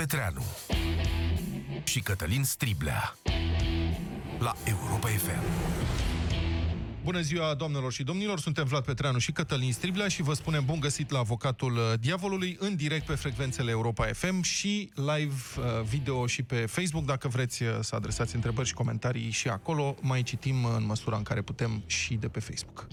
[0.00, 0.42] Petreanu
[1.84, 3.14] și Cătălin Striblea
[4.38, 5.42] la Europa FM.
[7.04, 8.40] Bună ziua, doamnelor și domnilor!
[8.40, 12.56] Suntem Vlad Petreanu și Cătălin Striblea și vă spunem bun găsit la Avocatul uh, Diavolului,
[12.60, 17.04] în direct pe frecvențele Europa FM și live uh, video și pe Facebook.
[17.04, 21.22] Dacă vreți uh, să adresați întrebări și comentarii și acolo, mai citim în măsura în
[21.22, 22.86] care putem și de pe Facebook.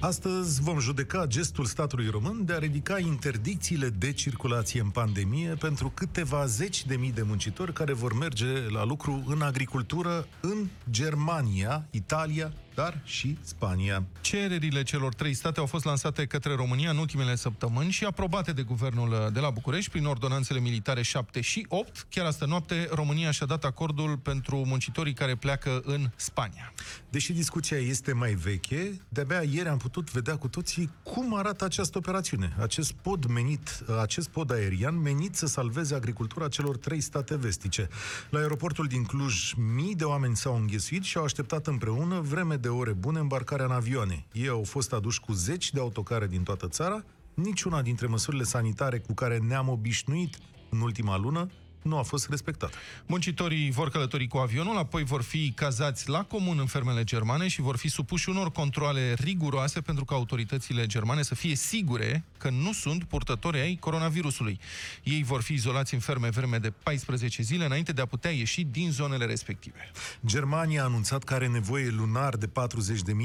[0.00, 5.90] Astăzi vom judeca gestul statului român de a ridica interdicțiile de circulație în pandemie pentru
[5.94, 11.86] câteva zeci de mii de muncitori care vor merge la lucru în agricultură în Germania,
[11.90, 14.04] Italia, dar și Spania.
[14.20, 18.62] Cererile celor trei state au fost lansate către România în ultimele săptămâni și aprobate de
[18.62, 22.06] guvernul de la București prin ordonanțele militare 7 și 8.
[22.08, 26.72] Chiar astă noapte, România și-a dat acordul pentru muncitorii care pleacă în Spania.
[27.08, 31.98] Deși discuția este mai veche, de-abia ieri am putut vedea cu toții cum arată această
[31.98, 32.56] operațiune.
[32.60, 37.88] Acest pod menit, acest pod aerian menit să salveze agricultura celor trei state vestice.
[38.30, 42.65] La aeroportul din Cluj, mii de oameni s-au înghesuit și au așteptat împreună vreme de
[42.68, 44.26] ore bune îmbarcarea în avioane.
[44.32, 48.98] Ei au fost aduși cu zeci de autocare din toată țara, niciuna dintre măsurile sanitare
[48.98, 50.38] cu care ne-am obișnuit
[50.70, 51.50] în ultima lună
[51.86, 52.74] nu a fost respectat.
[53.06, 57.60] Muncitorii vor călători cu avionul, apoi vor fi cazați la comun în fermele germane și
[57.60, 62.72] vor fi supuși unor controle riguroase pentru ca autoritățile germane să fie sigure că nu
[62.72, 64.58] sunt purtători ai coronavirusului.
[65.02, 68.64] Ei vor fi izolați în ferme vreme de 14 zile înainte de a putea ieși
[68.64, 69.90] din zonele respective.
[70.26, 72.52] Germania a anunțat că are nevoie lunar de 40.000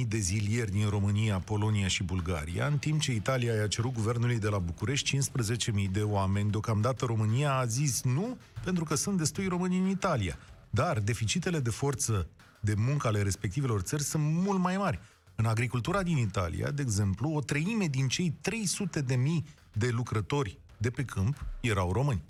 [0.08, 4.48] de zilieri din România, Polonia și Bulgaria, în timp ce Italia i-a cerut guvernului de
[4.48, 6.52] la București 15.000 de oameni.
[6.52, 10.38] Deocamdată România a zis nu pentru că sunt destui români în Italia.
[10.70, 12.28] Dar deficitele de forță
[12.60, 15.00] de muncă ale respectivelor țări sunt mult mai mari.
[15.36, 20.60] În agricultura din Italia, de exemplu, o treime din cei 300 de mii de lucrători
[20.78, 22.22] de pe câmp erau români.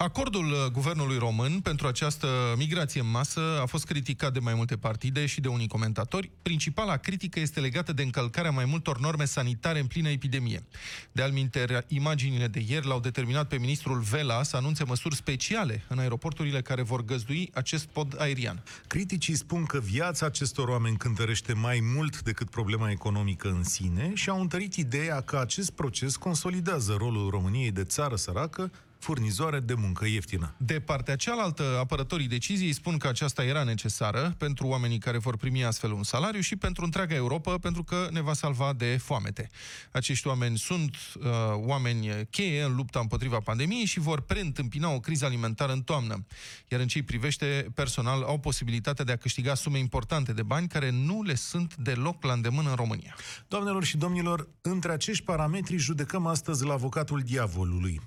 [0.00, 4.76] Acordul uh, guvernului român pentru această migrație în masă a fost criticat de mai multe
[4.76, 6.30] partide și de unii comentatori.
[6.42, 10.64] Principala critică este legată de încălcarea mai multor norme sanitare în plină epidemie.
[11.12, 15.98] De alminter, imaginile de ieri l-au determinat pe ministrul Vela să anunțe măsuri speciale în
[15.98, 18.62] aeroporturile care vor găzdui acest pod aerian.
[18.86, 24.28] Criticii spun că viața acestor oameni cântărește mai mult decât problema economică în sine și
[24.28, 30.06] au întărit ideea că acest proces consolidează rolul României de țară săracă furnizoare de muncă
[30.06, 30.54] ieftină.
[30.56, 35.64] De partea cealaltă, apărătorii deciziei spun că aceasta era necesară pentru oamenii care vor primi
[35.64, 39.48] astfel un salariu și pentru întreaga Europa, pentru că ne va salva de foamete.
[39.90, 45.24] Acești oameni sunt uh, oameni cheie în lupta împotriva pandemiei și vor preîntâmpina o criză
[45.24, 46.26] alimentară în toamnă.
[46.68, 50.90] Iar în ce privește personal, au posibilitatea de a câștiga sume importante de bani care
[50.90, 53.16] nu le sunt deloc la îndemână în România.
[53.48, 58.00] Doamnelor și domnilor, între acești parametri judecăm astăzi la avocatul diavolului.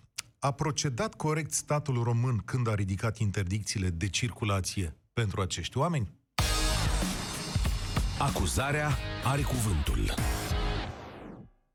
[0.43, 6.11] A procedat corect statul român când a ridicat interdicțiile de circulație pentru acești oameni?
[8.19, 10.13] Acuzarea are cuvântul.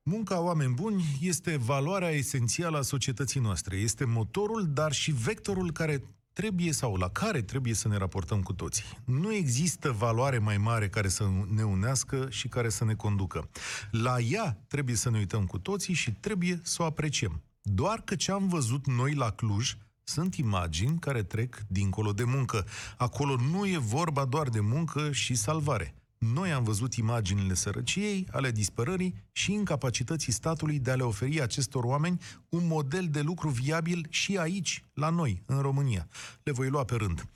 [0.02, 3.76] Munca oameni buni este valoarea esențială a societății noastre.
[3.76, 8.52] Este motorul, dar și vectorul care trebuie sau la care trebuie să ne raportăm cu
[8.52, 8.84] toții.
[9.04, 13.48] Nu există valoare mai mare care să ne unească și care să ne conducă.
[13.90, 17.40] La ea trebuie să ne uităm cu toții și trebuie să o apreciem.
[17.68, 22.66] Doar că ce am văzut noi la Cluj sunt imagini care trec dincolo de muncă.
[22.96, 25.94] Acolo nu e vorba doar de muncă și salvare.
[26.18, 31.84] Noi am văzut imaginile sărăciei, ale dispărării și incapacității statului de a le oferi acestor
[31.84, 36.08] oameni un model de lucru viabil și aici, la noi, în România.
[36.42, 37.28] Le voi lua pe rând.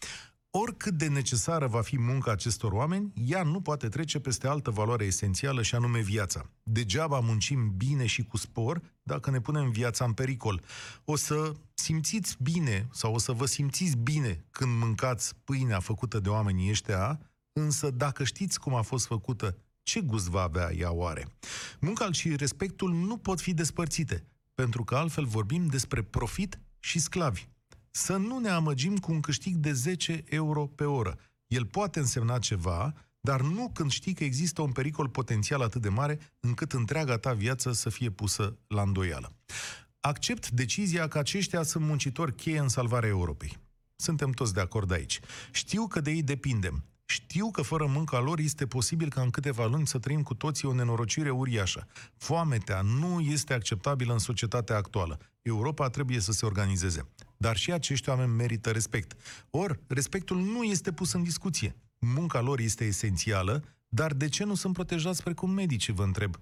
[0.53, 5.05] Oricât de necesară va fi munca acestor oameni, ea nu poate trece peste altă valoare
[5.05, 6.50] esențială și anume viața.
[6.62, 10.62] Degeaba muncim bine și cu spor dacă ne punem viața în pericol.
[11.05, 16.28] O să simțiți bine sau o să vă simțiți bine când mâncați pâinea făcută de
[16.28, 17.21] oamenii ăștia,
[17.53, 21.27] însă dacă știți cum a fost făcută, ce gust va avea ea oare?
[21.81, 24.25] Munca și respectul nu pot fi despărțite,
[24.55, 27.49] pentru că altfel vorbim despre profit și sclavi
[27.91, 31.19] să nu ne amăgim cu un câștig de 10 euro pe oră.
[31.47, 35.89] El poate însemna ceva, dar nu când știi că există un pericol potențial atât de
[35.89, 39.33] mare încât întreaga ta viață să fie pusă la îndoială.
[40.01, 43.59] Accept decizia că aceștia sunt muncitori cheie în salvarea Europei.
[43.97, 45.21] Suntem toți de acord aici.
[45.53, 46.84] Știu că de ei depindem.
[47.10, 50.68] Știu că fără munca lor este posibil ca în câteva luni să trăim cu toții
[50.68, 51.86] o nenorocire uriașă.
[52.16, 55.18] Foametea nu este acceptabilă în societatea actuală.
[55.42, 57.09] Europa trebuie să se organizeze.
[57.36, 59.16] Dar și acești oameni merită respect.
[59.51, 61.77] Or, respectul nu este pus în discuție.
[61.98, 66.41] Munca lor este esențială, dar de ce nu sunt protejați precum medicii, vă întreb?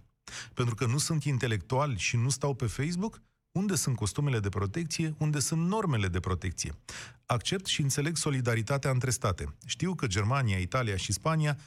[0.55, 3.23] Pentru că nu sunt intelectuali și nu stau pe Facebook?
[3.53, 5.15] Unde sunt costumele de protecție?
[5.19, 6.75] Unde sunt normele de protecție?
[7.27, 9.55] Accept și înțeleg solidaritatea între state.
[9.67, 11.59] Știu că Germania, Italia și Spania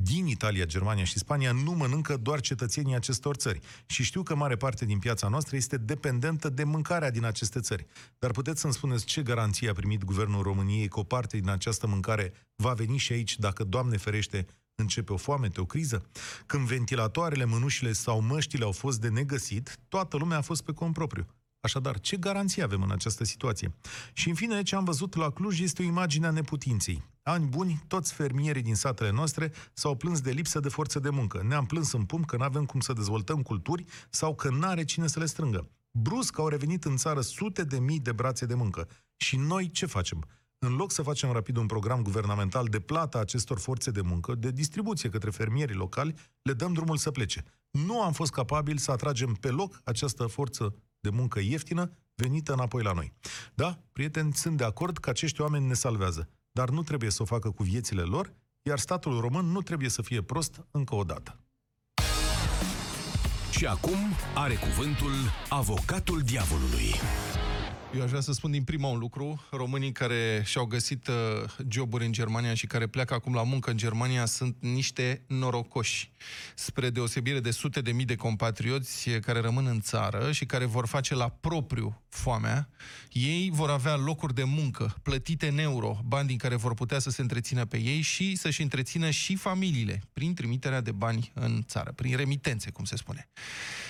[0.00, 3.60] din Italia, Germania și Spania nu mănâncă doar cetățenii acestor țări.
[3.86, 7.86] Și știu că mare parte din piața noastră este dependentă de mâncarea din aceste țări.
[8.18, 11.86] Dar puteți să-mi spuneți ce garanție a primit guvernul României că o parte din această
[11.86, 14.46] mâncare va veni și aici dacă, Doamne ferește,
[14.80, 16.08] începe o foamete, o criză?
[16.46, 20.92] Când ventilatoarele, mânușile sau măștile au fost de negăsit, toată lumea a fost pe cont
[20.92, 21.26] propriu.
[21.60, 23.74] Așadar, ce garanție avem în această situație?
[24.12, 27.02] Și în fine, ce am văzut la Cluj este o imagine a neputinței.
[27.22, 31.42] Ani buni, toți fermierii din satele noastre s-au plâns de lipsă de forță de muncă.
[31.48, 35.06] Ne-am plâns în pumn că nu avem cum să dezvoltăm culturi sau că n-are cine
[35.06, 35.70] să le strângă.
[35.90, 38.88] Brusc au revenit în țară sute de mii de brațe de muncă.
[39.16, 40.26] Și noi ce facem?
[40.60, 44.34] În loc să facem rapid un program guvernamental de plată a acestor forțe de muncă,
[44.34, 47.44] de distribuție către fermierii locali, le dăm drumul să plece.
[47.70, 52.82] Nu am fost capabili să atragem pe loc această forță de muncă ieftină venită înapoi
[52.82, 53.12] la noi.
[53.54, 57.24] Da, prieteni, sunt de acord că acești oameni ne salvează, dar nu trebuie să o
[57.24, 58.32] facă cu viețile lor,
[58.62, 61.40] iar statul român nu trebuie să fie prost încă o dată.
[63.50, 63.98] Și acum
[64.34, 65.12] are cuvântul
[65.48, 66.92] avocatul diavolului.
[67.94, 69.42] Eu aș vrea să spun din prima un lucru.
[69.50, 71.14] Românii care și-au găsit uh,
[71.68, 76.12] joburi în Germania și care pleacă acum la muncă în Germania sunt niște norocoși.
[76.54, 80.86] Spre deosebire de sute de mii de compatrioți care rămân în țară și care vor
[80.86, 82.68] face la propriu foamea,
[83.10, 87.10] ei vor avea locuri de muncă plătite în euro, bani din care vor putea să
[87.10, 91.92] se întrețină pe ei și să-și întrețină și familiile prin trimiterea de bani în țară,
[91.92, 93.28] prin remitențe, cum se spune.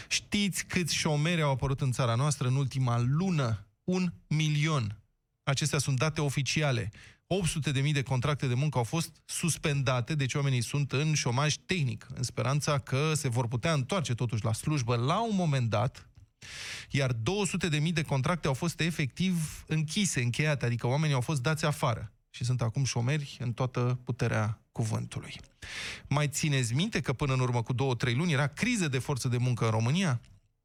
[0.08, 3.67] Știți câți șomeri au apărut în țara noastră în ultima lună?
[3.88, 5.00] Un milion.
[5.42, 6.90] Acestea sunt date oficiale.
[7.26, 11.54] 800 de mii de contracte de muncă au fost suspendate, deci oamenii sunt în șomaj
[11.66, 16.08] tehnic, în speranța că se vor putea întoarce totuși la slujbă la un moment dat,
[16.90, 21.42] iar 200 de mii de contracte au fost efectiv închise, încheiate, adică oamenii au fost
[21.42, 25.40] dați afară și sunt acum șomeri în toată puterea cuvântului.
[26.08, 29.28] Mai țineți minte că până în urmă cu două, trei luni era criză de forță
[29.28, 30.20] de muncă în România?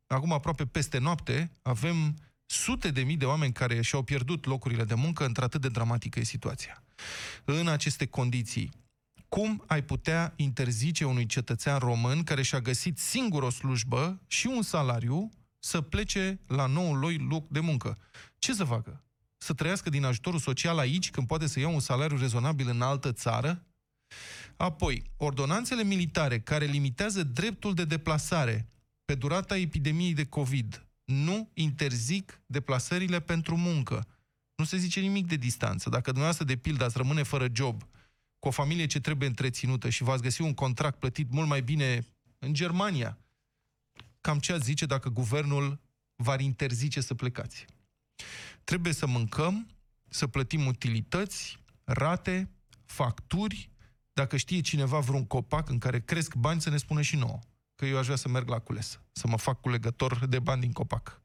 [0.07, 4.93] Acum, aproape peste noapte, avem sute de mii de oameni care și-au pierdut locurile de
[4.93, 6.83] muncă, într-atât de dramatică e situația.
[7.45, 8.71] În aceste condiții,
[9.29, 14.61] cum ai putea interzice unui cetățean român care și-a găsit singur o slujbă și un
[14.61, 17.97] salariu să plece la noul lui loc de muncă?
[18.39, 19.03] Ce să facă?
[19.37, 23.11] Să trăiască din ajutorul social aici, când poate să ia un salariu rezonabil în altă
[23.11, 23.65] țară?
[24.55, 28.67] Apoi, ordonanțele militare care limitează dreptul de deplasare
[29.05, 34.07] pe durata epidemiei de COVID nu interzic deplasările pentru muncă.
[34.55, 35.89] Nu se zice nimic de distanță.
[35.89, 37.83] Dacă dumneavoastră, de pildă, ați rămâne fără job,
[38.39, 42.07] cu o familie ce trebuie întreținută și v-ați găsi un contract plătit mult mai bine
[42.39, 43.17] în Germania,
[44.21, 45.79] cam ce ați zice dacă guvernul
[46.15, 47.65] v-ar interzice să plecați?
[48.63, 49.67] Trebuie să mâncăm,
[50.09, 52.49] să plătim utilități, rate,
[52.85, 53.69] facturi,
[54.13, 57.39] dacă știe cineva vreun copac în care cresc bani, să ne spună și nouă
[57.75, 60.71] că eu aș vrea să merg la cules, să mă fac culegător de bani din
[60.71, 61.21] copac.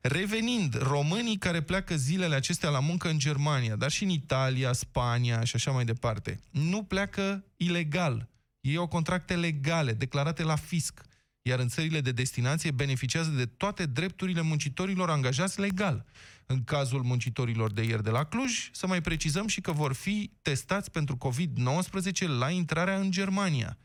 [0.00, 5.44] Revenind, românii care pleacă zilele acestea la muncă în Germania, dar și în Italia, Spania
[5.44, 8.28] și așa mai departe, nu pleacă ilegal.
[8.60, 11.00] Ei au contracte legale, declarate la fisc,
[11.42, 16.04] iar în țările de destinație beneficiază de toate drepturile muncitorilor angajați legal.
[16.46, 20.30] În cazul muncitorilor de ieri de la Cluj, să mai precizăm și că vor fi
[20.42, 23.78] testați pentru COVID-19 la intrarea în Germania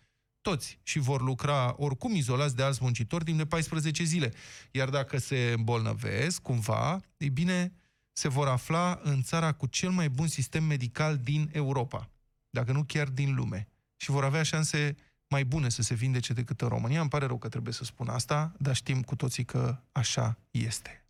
[0.50, 4.34] toți și vor lucra oricum izolați de alți muncitori timp de 14 zile.
[4.72, 7.74] Iar dacă se îmbolnăvesc cumva, e bine,
[8.12, 12.10] se vor afla în țara cu cel mai bun sistem medical din Europa,
[12.50, 13.68] dacă nu chiar din lume.
[13.96, 14.96] Și vor avea șanse
[15.28, 17.00] mai bune să se vindece decât în România.
[17.02, 21.06] Îmi pare rău că trebuie să spun asta, dar știm cu toții că așa este.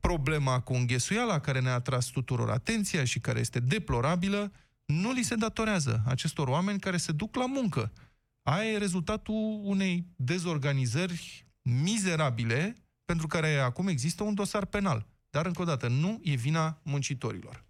[0.00, 4.52] Problema cu înghesuiala care ne-a atras tuturor atenția și care este deplorabilă,
[4.84, 7.92] nu li se datorează acestor oameni care se duc la muncă
[8.42, 15.06] Aia e rezultatul unei dezorganizări mizerabile pentru care acum există un dosar penal.
[15.30, 17.64] Dar, încă o dată, nu e vina muncitorilor.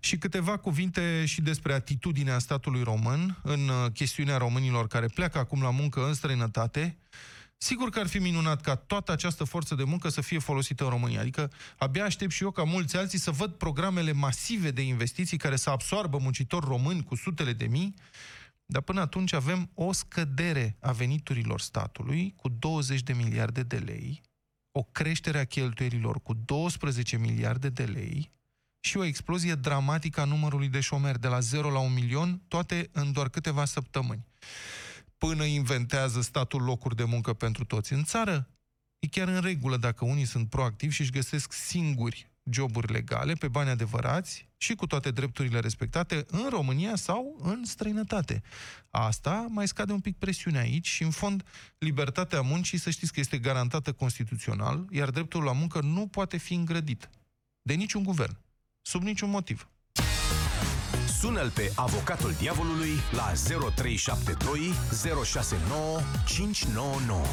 [0.00, 5.62] Și câteva cuvinte și despre atitudinea statului român în uh, chestiunea românilor care pleacă acum
[5.62, 6.98] la muncă în străinătate.
[7.58, 10.90] Sigur că ar fi minunat ca toată această forță de muncă să fie folosită în
[10.90, 11.20] România.
[11.20, 15.56] Adică abia aștept și eu ca mulți alții să văd programele masive de investiții care
[15.56, 17.94] să absoarbă muncitori români cu sutele de mii
[18.66, 24.22] dar până atunci avem o scădere a veniturilor statului cu 20 de miliarde de lei,
[24.72, 28.30] o creștere a cheltuielilor cu 12 miliarde de lei
[28.80, 32.88] și o explozie dramatică a numărului de șomeri de la 0 la 1 milion, toate
[32.92, 34.26] în doar câteva săptămâni.
[35.18, 38.50] Până inventează statul locuri de muncă pentru toți în țară,
[38.98, 43.48] E chiar în regulă dacă unii sunt proactivi și își găsesc singuri joburi legale pe
[43.48, 48.42] bani adevărați și cu toate drepturile respectate în România sau în străinătate.
[48.90, 51.42] Asta mai scade un pic presiunea aici și, în fond,
[51.78, 56.54] libertatea muncii, să știți că este garantată constituțional, iar dreptul la muncă nu poate fi
[56.54, 57.10] îngrădit
[57.62, 58.36] de niciun guvern,
[58.82, 59.68] sub niciun motiv.
[61.18, 63.32] Sună-l pe avocatul diavolului la
[63.74, 64.72] 0372
[65.24, 67.24] 069 599.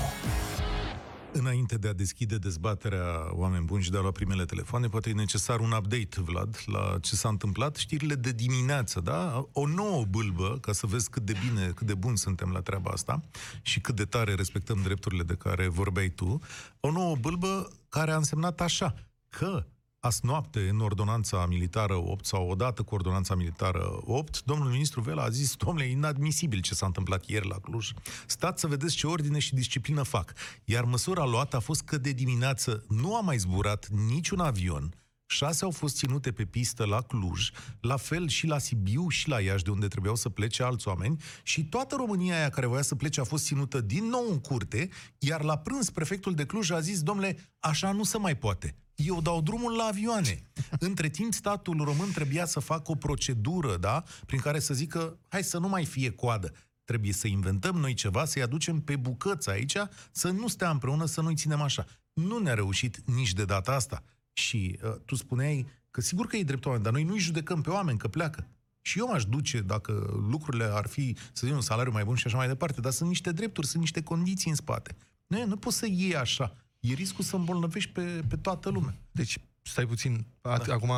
[1.35, 5.13] Înainte de a deschide dezbaterea oameni buni și de a lua primele telefoane, poate e
[5.13, 7.75] necesar un update, Vlad, la ce s-a întâmplat.
[7.75, 9.47] Știrile de dimineață, da?
[9.51, 12.91] O nouă bâlbă, ca să vezi cât de bine, cât de bun suntem la treaba
[12.91, 13.21] asta
[13.61, 16.39] și cât de tare respectăm drepturile de care vorbeai tu.
[16.79, 18.95] O nouă bâlbă care a însemnat așa,
[19.29, 19.65] că
[20.05, 25.23] Azi noapte, în ordonanța militară 8 sau odată cu ordonanța militară 8, domnul ministru Vela
[25.23, 27.91] a zis, domnule, inadmisibil ce s-a întâmplat ieri la Cluj.
[28.25, 30.33] Stați să vedeți ce ordine și disciplină fac.
[30.63, 34.93] Iar măsura luată a fost că de dimineață nu a mai zburat niciun avion,
[35.25, 39.39] șase au fost ținute pe pistă la Cluj, la fel și la Sibiu și la
[39.39, 42.95] Iași, de unde trebuiau să plece alți oameni, și toată România aia care voia să
[42.95, 46.79] plece a fost ținută din nou în curte, iar la prânz prefectul de Cluj a
[46.79, 50.43] zis, domnule, așa nu se mai poate eu dau drumul la avioane.
[50.79, 55.43] Între timp, statul român trebuia să facă o procedură, da, prin care să zică, hai
[55.43, 56.51] să nu mai fie coadă.
[56.83, 59.77] Trebuie să inventăm noi ceva, să-i aducem pe bucăți aici,
[60.11, 61.85] să nu stea împreună, să nu-i ținem așa.
[62.13, 64.03] Nu ne-a reușit nici de data asta.
[64.33, 67.69] Și uh, tu spuneai că sigur că e drept oameni, dar noi nu-i judecăm pe
[67.69, 68.47] oameni că pleacă.
[68.81, 72.27] Și eu m-aș duce dacă lucrurile ar fi, să zicem, un salariu mai bun și
[72.27, 74.95] așa mai departe, dar sunt niște drepturi, sunt niște condiții în spate.
[75.27, 78.95] Nu, nu poți să iei așa e riscul să îmbolnăvești pe, pe toată lumea.
[79.11, 80.51] Deci, stai puțin, da.
[80.51, 80.91] acum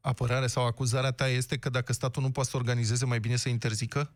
[0.00, 3.48] apărarea sau acuzarea ta este că dacă statul nu poate să organizeze, mai bine să
[3.48, 4.12] interzică?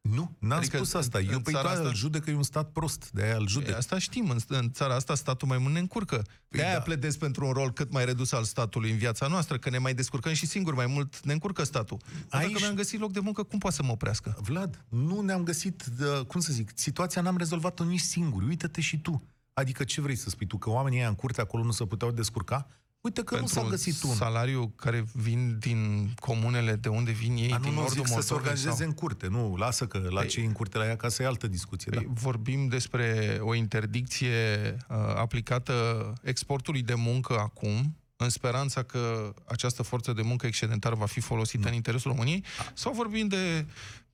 [0.00, 1.20] Nu, n-am adică spus asta.
[1.20, 1.80] Eu pe asta...
[1.88, 3.76] îl judec că e un stat prost, de aia îl judec.
[3.76, 6.16] Asta știm, în, în țara asta statul mai mult ne încurcă.
[6.48, 6.80] Păi de aia da.
[6.80, 9.94] pledez pentru un rol cât mai redus al statului în viața noastră, că ne mai
[9.94, 11.98] descurcăm și singur mai mult ne încurcă statul.
[12.28, 12.46] Aici...
[12.46, 14.36] Dacă mi-am găsit loc de muncă, cum poate să mă oprească?
[14.40, 15.84] Vlad, nu ne-am găsit,
[16.26, 18.46] cum să zic, situația n-am rezolvat-o nici singuri.
[18.46, 19.22] Uită-te și tu.
[19.58, 20.56] Adică ce vrei să spui tu?
[20.56, 22.66] Că oamenii ăia în curte acolo nu se puteau descurca?
[23.00, 24.14] Uite că Pentru nu s-a găsit un.
[24.14, 28.20] salariu care vin din comunele de unde vin ei, A, din nu, nordul zic să
[28.20, 28.86] se organizeze sau...
[28.86, 29.26] în curte.
[29.26, 31.90] Nu, lasă că la păi, cei în curte la ea ca să e altă discuție.
[31.90, 32.10] Păi, da.
[32.14, 40.12] Vorbim despre o interdicție uh, aplicată exportului de muncă acum, în speranța că această forță
[40.12, 41.68] de muncă excedentară va fi folosită nu.
[41.68, 43.66] în interesul României, sau vorbim de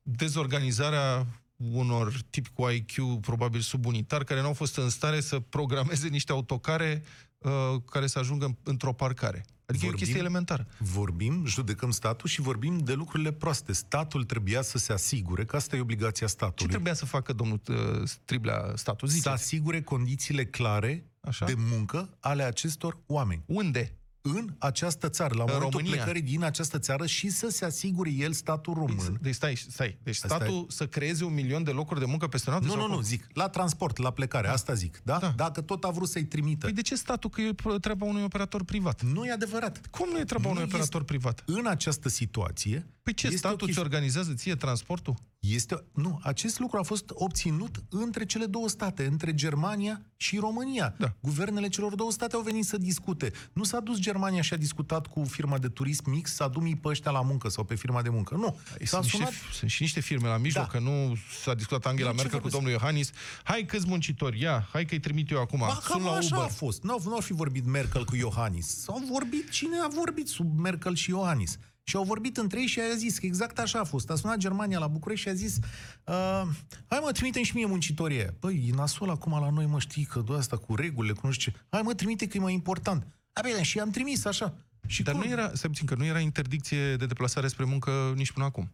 [0.03, 6.09] dezorganizarea unor tipi cu IQ probabil subunitar, care nu au fost în stare să programeze
[6.09, 7.03] niște autocare
[7.39, 7.51] uh,
[7.91, 9.45] care să ajungă într-o parcare.
[9.67, 10.67] Adică vorbim, e o chestie elementară.
[10.79, 13.73] Vorbim, judecăm statul și vorbim de lucrurile proaste.
[13.73, 16.63] Statul trebuia să se asigure, că asta e obligația statului.
[16.63, 19.09] Ce trebuia să facă domnul uh, Striblea statul?
[19.09, 19.27] Ziceți.
[19.27, 21.47] Să asigure condițiile clare Așa?
[21.47, 23.43] de muncă ale acestor oameni.
[23.47, 23.99] Unde?
[24.27, 25.95] În această țară, la în momentul România.
[25.95, 29.19] plecării din această țară și să se asigure el statul român.
[29.21, 29.99] Deci stai, stai.
[30.03, 30.67] Deci statul stai.
[30.69, 32.69] să creeze un milion de locuri de muncă peste noapte?
[32.69, 33.27] Nu, nu, nu, zic.
[33.33, 34.53] La transport, la plecare, da.
[34.53, 35.01] asta zic.
[35.03, 35.19] Da?
[35.19, 35.33] da?
[35.37, 36.67] Dacă tot a vrut să-i trimită.
[36.67, 37.31] Păi de ce statul?
[37.31, 39.03] Că e treaba unui operator privat.
[39.03, 39.81] Nu e adevărat.
[39.91, 41.43] Cum nu e treaba nu unui operator privat?
[41.47, 42.87] În această situație...
[43.03, 45.15] Păi ce, statul ți organizează ție transportul?
[45.49, 50.95] Este, nu, acest lucru a fost obținut între cele două state, între Germania și România.
[50.99, 51.15] Da.
[51.21, 53.33] Guvernele celor două state au venit să discute.
[53.53, 56.89] Nu s-a dus Germania și a discutat cu firma de turism mix să adumi pe
[56.89, 58.35] ăștia la muncă sau pe firma de muncă.
[58.35, 58.59] Nu.
[58.85, 59.29] S-a sunt, sunat...
[59.29, 60.71] niște, sunt și niște firme la mijloc, da.
[60.71, 63.11] că nu s-a discutat Angela de Merkel cu domnul Iohannis.
[63.43, 65.59] Hai câți muncitori, ia, hai că-i trimit eu acum.
[65.59, 66.49] Ba, Sun la așa Uber.
[66.49, 66.83] a fost.
[66.83, 68.85] Nu, nu ar fi vorbit Merkel cu Iohannis.
[68.89, 71.59] Au vorbit, cine a vorbit sub Merkel și Iohannis?
[71.87, 74.11] Și au vorbit între ei și a zis că exact așa a fost.
[74.11, 75.57] A sunat Germania la București și a zis
[76.05, 76.43] uh,
[76.87, 78.37] hai mă, trimite și mie muncitorie.
[78.39, 81.33] Păi, e nasol acum la noi, mă, știi că doar asta cu regulile, cu nu
[81.33, 81.59] știu ce.
[81.71, 83.07] Hai mă, trimite că e mai important.
[83.33, 84.55] A, bine, și am trimis așa.
[84.87, 85.23] Și Dar cum?
[85.23, 88.71] nu era, să că nu era interdicție de deplasare spre muncă nici până acum.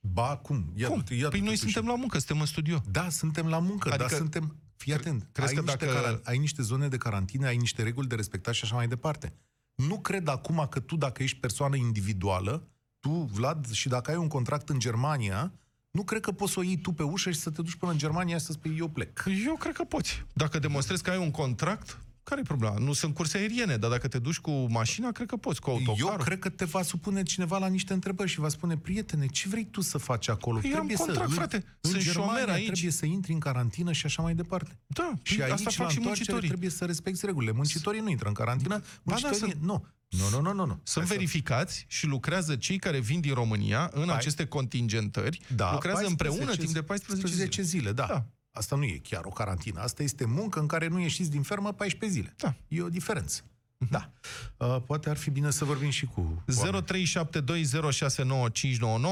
[0.00, 0.72] Ba, cum?
[0.74, 1.04] Ia cum?
[1.18, 2.82] Ia păi noi suntem la muncă, suntem în studio.
[2.90, 4.56] Da, suntem la muncă, adică, dar suntem...
[4.76, 5.98] Fii atent, crezi ai, că niște dacă...
[5.98, 6.20] Cara...
[6.24, 9.32] ai niște zone de carantină, ai niște reguli de respectat și așa mai departe.
[9.76, 12.68] Nu cred acum că tu, dacă ești persoană individuală,
[13.00, 15.52] tu, Vlad, și dacă ai un contract în Germania,
[15.90, 17.92] nu cred că poți să o iei tu pe ușă și să te duci până
[17.92, 19.24] în Germania și să spui eu plec.
[19.46, 20.24] Eu cred că poți.
[20.32, 22.78] Dacă demonstrezi că ai un contract, care e problema?
[22.78, 26.18] Nu sunt curse aeriene, dar dacă te duci cu mașina, cred că poți, cu autocarul.
[26.18, 29.48] Eu cred că te va supune cineva la niște întrebări și va spune, prietene, ce
[29.48, 30.58] vrei tu să faci acolo?
[30.58, 31.64] Păi trebuie am contract, să, frate.
[31.80, 32.64] În, sunt Germania aici.
[32.64, 34.78] trebuie să intri în carantină și așa mai departe.
[34.86, 36.48] Da, și aici, asta fac și muncitorii.
[36.48, 37.52] trebuie să respecti regulile.
[37.52, 39.86] Muncitorii nu intră în carantină, muncitorii ba, da, nu.
[40.08, 40.66] Nu, nu, nu, nu.
[40.66, 40.80] nu.
[40.82, 41.84] Sunt Hai verificați să...
[41.86, 44.16] și lucrează cei care vin din România în Hai.
[44.16, 45.40] aceste contingentări.
[45.54, 47.62] Da, lucrează 14, împreună timp de 14 zile.
[47.62, 48.06] zile da.
[48.06, 48.26] da.
[48.56, 49.80] Asta nu e chiar o carantină.
[49.80, 52.34] Asta este muncă în care nu ieșiți din fermă 14 zile.
[52.36, 52.54] Da.
[52.68, 53.42] E o diferență.
[53.90, 54.10] Da.
[54.56, 56.42] Uh, poate ar fi bine să vorbim și cu...
[56.58, 57.04] oamenii.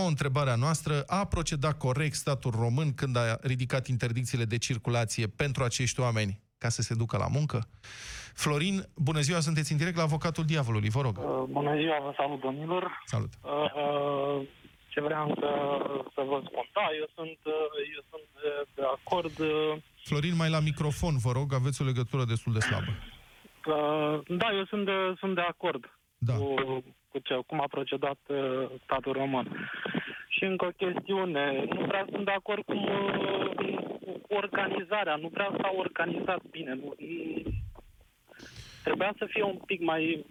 [0.05, 5.65] 0372069599, întrebarea noastră, a procedat corect statul român când a ridicat interdicțiile de circulație pentru
[5.65, 7.69] acești oameni ca să se ducă la muncă?
[8.35, 11.19] Florin, bună ziua, sunteți în direct la avocatul diavolului, vă rog.
[11.19, 13.03] Uh, Bună ziua, vă salut, domnilor.
[13.05, 13.33] Salut.
[13.43, 14.47] Uh, uh,
[14.95, 15.51] Ce vreau să,
[16.15, 16.67] să vă spun?
[16.73, 17.55] Da, eu sunt, uh,
[17.97, 22.25] eu sunt de, de acord uh, Florin, mai la microfon, vă rog, aveți o legătură
[22.25, 22.93] destul de slabă.
[23.61, 23.77] că,
[24.29, 25.83] da, eu sunt de, sunt de acord
[26.19, 26.35] Da.
[26.35, 26.55] cu,
[27.11, 29.71] cu ce, cum a procedat uh, statul român.
[30.29, 33.49] Și încă o chestiune, nu prea sunt de acord cu, uh,
[34.23, 36.75] cu organizarea, nu prea s-a organizat bine.
[36.75, 36.95] Nu,
[38.83, 40.27] trebuia să fie un pic mai...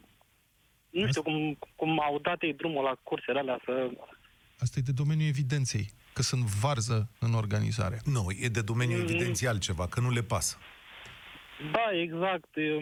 [0.90, 3.90] Nu știu cum, cum au dat ei drumul la cursele alea să...
[4.60, 8.00] Asta e de domeniul evidenței, că sunt varză în organizare.
[8.06, 9.04] Nu, e de domeniu Mm.
[9.04, 10.58] evidențial ceva, că nu le pasă.
[11.72, 12.50] Da, exact.
[12.56, 12.80] Eu,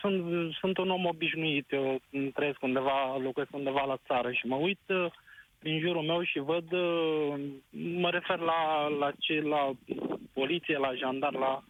[0.00, 1.66] Sunt, sunt un om obișnuit.
[1.72, 2.00] Eu
[2.34, 5.06] trăiesc undeva, locuiesc undeva la țară și mă uit uh,
[5.58, 7.40] prin jurul meu și văd, uh,
[7.70, 9.70] mă refer la, la ce, la
[10.32, 11.64] poliție, la jandar, la...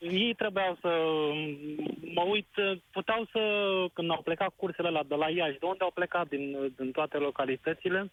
[0.00, 0.88] Ei trebuiau să...
[2.14, 3.40] Mă uit, uh, puteau să...
[3.92, 7.16] Când au plecat cursele alea de la Iași, de unde au plecat din, din toate
[7.16, 8.12] localitățile,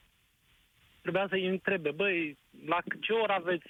[1.02, 3.70] trebuia să-i întrebe, băi, la ce oră aveți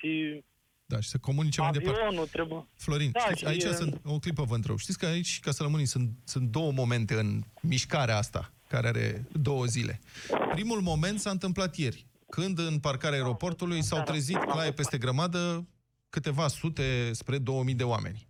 [0.85, 2.01] Da, și să comunice mai departe.
[2.01, 2.27] avionul?
[2.27, 2.65] Trebuie...
[2.77, 5.51] Florin, Da, știți, și aici e- sunt, o clipă vă întreb, știți că aici, ca
[5.51, 9.99] să rămânim, sunt, sunt două momente în mișcarea asta, care are două zile.
[10.51, 15.65] Primul moment s-a întâmplat ieri, când în parcarea aeroportului s-au trezit claie peste grămadă
[16.09, 18.27] câteva sute spre 2000 de oameni.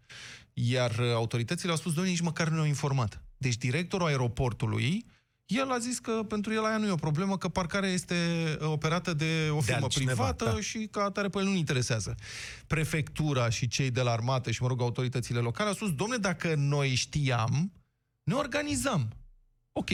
[0.53, 3.21] Iar uh, autoritățile au spus, doamne, nici măcar nu ne-au informat.
[3.37, 5.05] Deci directorul aeroportului,
[5.45, 8.15] el a zis că pentru el aia nu e o problemă, că parcarea este
[8.61, 10.61] uh, operată de o De firmă altcineva, privată da.
[10.61, 12.15] și ca atare pe el nu-l interesează.
[12.67, 16.55] Prefectura și cei de la armată și, mă rog, autoritățile locale au spus, domne, dacă
[16.55, 17.71] noi știam,
[18.23, 19.15] ne organizăm.
[19.71, 19.89] Ok.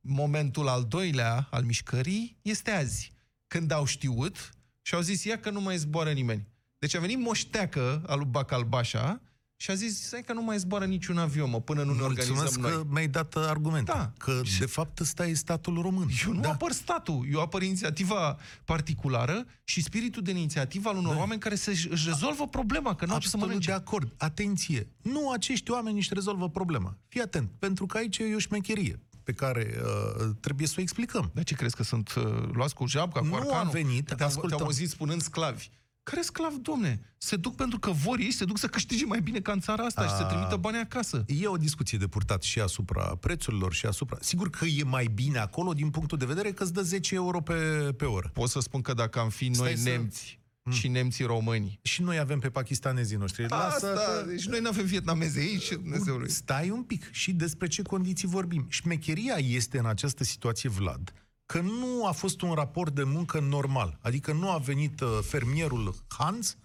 [0.00, 3.12] Momentul al doilea al mișcării este azi,
[3.46, 4.50] când au știut
[4.82, 6.46] și au zis, ia că nu mai zboară nimeni.
[6.84, 9.20] Deci a venit moșteacă al lui Bacalbașa
[9.56, 12.30] și a zis, stai că nu mai zboară niciun avion, mă, până nu ne Mulțumesc
[12.30, 12.70] organizăm noi.
[12.72, 13.92] că mi-ai dat argumente.
[13.94, 14.12] Da.
[14.18, 16.08] Că, de fapt, ăsta e statul român.
[16.26, 16.50] Eu nu da.
[16.50, 21.18] apăr statul, eu apăr inițiativa particulară și spiritul de inițiativă al unor Da.
[21.18, 23.70] oameni care să își rezolvă problema, că nu au ce să Absolut mănânce.
[23.70, 24.12] de acord.
[24.16, 24.88] Atenție!
[25.02, 26.96] Nu acești oameni își rezolvă problema.
[27.08, 31.30] Fii atent, pentru că aici e o șmecherie pe care uh, trebuie să o explicăm.
[31.34, 33.66] Dar ce crezi că sunt uh, luați cu japca, cu Nu arcanul?
[33.66, 34.56] a venit, Că te-am, ascultăm.
[34.56, 35.68] te-am auzit spunând sclavi.
[36.04, 37.00] Care sclav, domne?
[37.18, 39.84] Se duc pentru că vor ei, se duc să câștige mai bine ca în țara
[39.84, 40.26] asta și să A.
[40.26, 41.24] trimită bani acasă.
[41.26, 44.16] E o discuție de purtat și asupra prețurilor și asupra...
[44.20, 47.40] Sigur că e mai bine acolo din punctul de vedere că îți dă 10 euro
[47.40, 47.54] pe,
[47.96, 48.30] pe oră.
[48.32, 50.38] Pot să spun că dacă am fi noi Stai să- nemți
[50.70, 53.44] și nemții români, Și noi avem pe pakistanezii noștri.
[53.48, 56.30] Asta, că- deci noi nu avem vietnameze aici, Dumnezeului.
[56.30, 57.10] Stai un pic.
[57.10, 58.66] Și despre ce condiții vorbim.
[58.68, 61.12] Șmecheria este în această situație, Vlad,
[61.46, 63.98] că nu a fost un raport de muncă normal.
[64.02, 66.56] Adică nu a venit uh, fermierul Hans,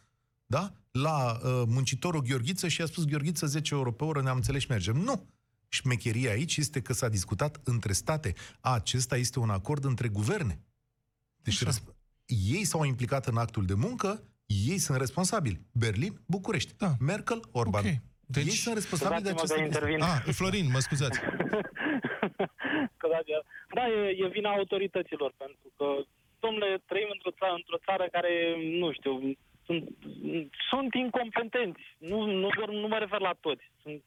[0.45, 0.73] da?
[0.91, 4.67] La uh, muncitorul Gheorghiță și a spus Gheorghiță 10 euro pe oră, ne-am înțeles și
[4.69, 4.97] mergem.
[4.97, 5.29] Nu!
[5.67, 8.33] Șmecheria aici este că s-a discutat între state.
[8.59, 10.63] Acesta este un acord între guverne.
[11.41, 11.71] Deci Așa.
[11.71, 15.61] răsp- ei s-au implicat în actul de muncă, ei sunt responsabili.
[15.71, 16.73] Berlin, București.
[16.77, 16.95] Da.
[16.99, 17.85] Merkel, Orban.
[17.85, 17.93] Ok.
[18.35, 19.93] Deci- Ei sunt responsabili de Scuzați-mă aceste că chestii.
[19.93, 20.01] intervin.
[20.11, 21.19] Ah, Florin, mă scuzați.
[22.99, 23.45] că da, e-
[23.77, 25.85] da e, e vina autorităților, pentru că,
[26.39, 28.33] domnule, trăim într-o țară, într-o țară care,
[28.81, 29.13] nu știu,
[29.65, 29.83] sunt,
[30.69, 31.83] sunt incompetenți.
[31.97, 33.65] Nu, nu, doar, nu mă refer la toți.
[33.81, 34.03] Sunt,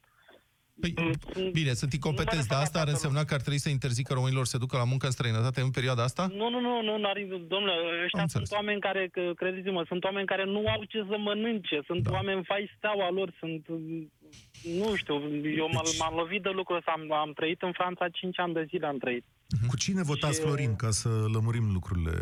[0.81, 0.93] Păi,
[1.33, 4.51] sunt- bine, sunt incompetenți, dar asta ar însemna că ar trebui să interzică românilor să
[4.51, 6.27] se ducă la muncă în străinătate în perioada asta?
[6.27, 7.17] Nu, nu, nu, nu, n-ar,
[7.53, 8.51] domnule, ăștia Am sunt înțeles.
[8.51, 12.09] oameni care, că, credeți-mă, sunt oameni care nu au ce să mănânce, sunt Da.
[12.09, 12.15] da.
[12.15, 13.67] oameni fai steaua lor, sunt,
[14.79, 15.15] nu știu,
[15.61, 18.53] eu m- Deci- m-am lovit de lucrul ăsta, am, am trăit în Franța 5 ani
[18.53, 19.25] de zile, am trăit.
[19.67, 22.15] Cu cine votați, Și- Florin, ca să lămurim lucrurile?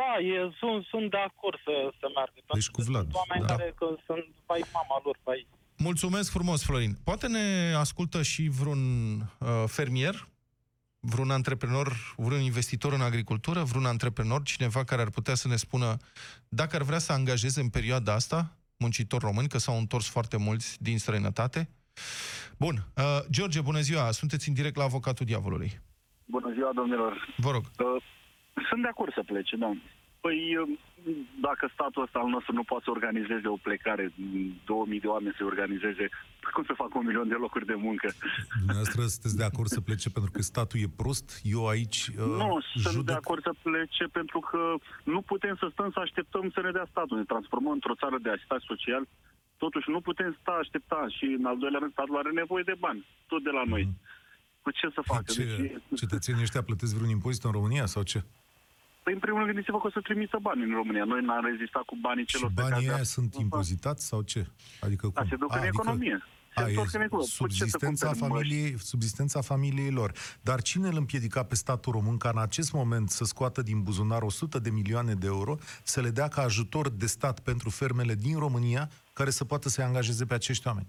[0.00, 2.38] Da, e, sunt, sunt de acord să, să meargă.
[2.46, 3.50] pentru Deci cu că Vlad, Sunt oameni da.
[3.54, 5.40] care că sunt fai mama lor, fai...
[5.82, 6.96] Mulțumesc frumos, Florin.
[7.04, 8.78] Poate ne ascultă și vreun
[9.38, 10.28] uh, fermier,
[11.00, 15.96] vreun antreprenor, vreun investitor în agricultură, vreun antreprenor, cineva care ar putea să ne spună
[16.48, 20.82] dacă ar vrea să angajeze în perioada asta muncitori români, că s-au întors foarte mulți
[20.82, 21.68] din străinătate.
[22.58, 22.74] Bun.
[22.96, 24.10] Uh, George, bună ziua.
[24.10, 25.80] Sunteți în direct la Avocatul Diavolului.
[26.24, 27.34] Bună ziua, domnilor.
[27.36, 27.64] Vă rog.
[27.64, 28.02] Uh,
[28.68, 29.72] Sunt de acord să plece, da.
[30.20, 30.78] Păi, uh,
[31.40, 34.12] dacă statul ăsta al nostru nu poate să organizeze o plecare,
[34.64, 36.04] 2000 de oameni să organizeze,
[36.52, 38.08] cum să facă un milion de locuri de muncă?
[38.58, 41.40] Dumneavoastră sunteți de acord să plece pentru că statul e prost?
[41.42, 43.04] Eu aici uh, Nu, sunt judec...
[43.04, 44.60] de acord să plece pentru că
[45.04, 47.16] nu putem să stăm să așteptăm să ne dea statul.
[47.16, 49.02] Ne transformăm într-o țară de asistență social.
[49.56, 53.06] Totuși nu putem sta aștepta și în al doilea rând statul are nevoie de bani,
[53.26, 53.84] tot de la noi.
[54.62, 55.32] Cu ce să facă?
[55.32, 58.24] Ce, Deci, cetățenii ăștia plătesc vreun impozit în România sau ce?
[59.10, 61.04] Păi, în primul rând gândiți-vă că o să trimită bani în România.
[61.04, 64.42] Noi n-am rezistat cu banii Și celor pe banii care- aia sunt impozitați sau ce?
[64.86, 65.14] Adică cum?
[65.22, 66.16] Da, se duc A, în economie.
[66.54, 67.28] Se A, e întorc în economie.
[67.38, 68.48] Cu ce să subsistența, cumperi măști?
[68.50, 70.10] familiei, subsistența familiei lor.
[70.48, 74.22] Dar cine îl împiedica pe statul român ca în acest moment să scoată din buzunar
[74.22, 78.38] 100 de milioane de euro, să le dea ca ajutor de stat pentru fermele din
[78.38, 80.86] România, care să poată să-i angajeze pe acești oameni?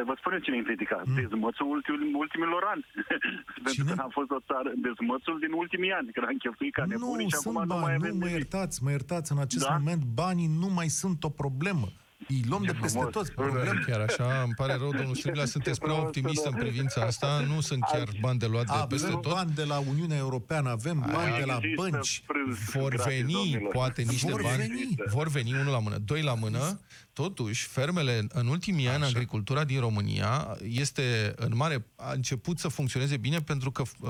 [0.00, 0.98] Păi vă spun eu cine împiedica.
[1.04, 1.14] Mm.
[1.20, 2.82] Dezmățul ultim, ultimilor ani.
[3.64, 3.92] Pentru Cine?
[3.98, 7.32] că a fost o țară, dezmățul din ultimii ani, când am cheltuit ca nebunii nu
[7.32, 8.38] și sunt acum nu mai bani, avem nu mă nimic.
[8.40, 9.72] iertați, mă iertați, în acest Da?
[9.76, 11.88] moment banii nu mai sunt o problemă.
[12.28, 13.12] Îi luăm de peste frumos.
[13.16, 13.30] toți.
[13.34, 13.82] Bă, Problem.
[13.86, 17.82] Chiar așa, îmi pare rău, domnul Striblea, sunteți prea optimist în privința asta, nu sunt
[17.92, 19.32] chiar bani de luat de peste Avem tot.
[19.32, 22.22] bani de la Uniunea Europeană, avem bani de la Există bănci.
[22.26, 23.72] prânz Vor gratis, veni, domnilor.
[23.72, 24.56] poate, niște Vor bani.
[24.56, 24.94] veni.
[25.16, 25.96] Vor veni, unul la mână.
[26.04, 26.80] Doi la mână.
[27.12, 33.16] Totuși, fermele, în ultimii ani, agricultura din România este în mare, a început să funcționeze
[33.16, 34.08] bine pentru că uh,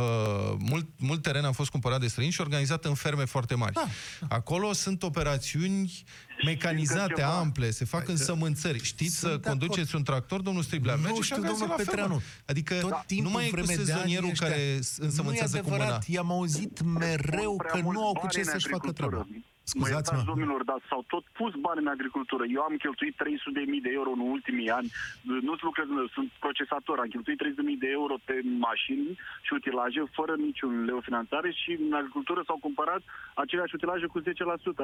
[0.59, 3.73] mult, mult teren a fost cumpărat de străini și organizat în ferme foarte mari.
[3.73, 3.87] Da.
[4.29, 6.05] Acolo sunt operațiuni
[6.45, 7.39] mecanizate, ceva.
[7.39, 8.83] ample, se fac în sămânțări.
[8.83, 10.95] Știți Sunt să de conduceți un tractor, domnul Striblea?
[10.95, 11.91] Nu Mergeți și știu, agați domnul la fermă.
[11.93, 12.23] Petreanu.
[12.47, 14.47] Adică Tot timpul nu mai e cu vreme de ani sezonierul ăștia.
[14.49, 15.83] care însămânțează nu cu e mâna.
[15.85, 18.77] adevărat, i-am auzit mereu Prea că mulți nu au cu bani ce în să-și facă
[18.77, 19.09] agricultură.
[19.09, 19.27] treaba.
[19.75, 19.97] Mă Scuzați-mă.
[19.97, 22.45] iertați, domnilor, dar s-au tot pus bani în agricultură.
[22.57, 24.89] Eu am cheltuit 300 de mii de euro în ultimii ani.
[25.49, 26.97] Nu-ți lucrez, sunt procesator.
[26.99, 28.37] Am cheltuit 300 de mii de euro pe
[28.69, 33.03] mașini și utilaje fără niciun leu finanțare și în agricultură s-au cumpărat
[33.35, 34.25] aceleași utilaje cu 10%.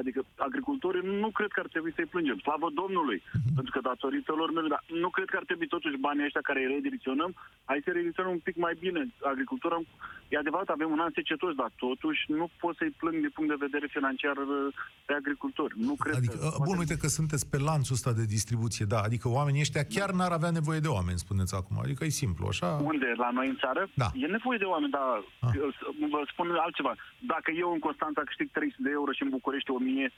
[0.02, 2.38] Adică agricultorii nu cred că ar trebui să-i plângem.
[2.38, 3.22] Slavă Domnului!
[3.54, 6.60] Pentru că datorită lor merg, dar nu cred că ar trebui totuși banii ăștia care
[6.60, 7.30] îi redirecționăm,
[7.64, 9.00] hai să redirecționăm un pic mai bine.
[9.22, 9.76] Agricultura,
[10.28, 13.64] e adevărat, avem un an secetos, dar totuși nu pot să-i plâng din punct de
[13.66, 14.74] vedere financiar uh,
[15.06, 15.74] pe agricultori.
[15.76, 16.56] Nu cred Adică, că...
[16.64, 20.32] bun, uite că sunteți pe lanțul ăsta de distribuție, da, adică oamenii ăștia chiar n-ar
[20.32, 21.78] avea nevoie de oameni, spuneți acum.
[21.82, 22.66] Adică e simplu, așa?
[22.66, 23.06] Unde?
[23.16, 23.88] La noi în țară?
[23.94, 24.08] Da.
[24.14, 25.06] E nevoie de oameni, dar
[25.40, 25.48] Ah.
[25.48, 25.74] ah.
[26.10, 26.92] vă spun altceva.
[27.32, 30.12] Dacă eu în Constanța câștig 300 de euro și în București 1000,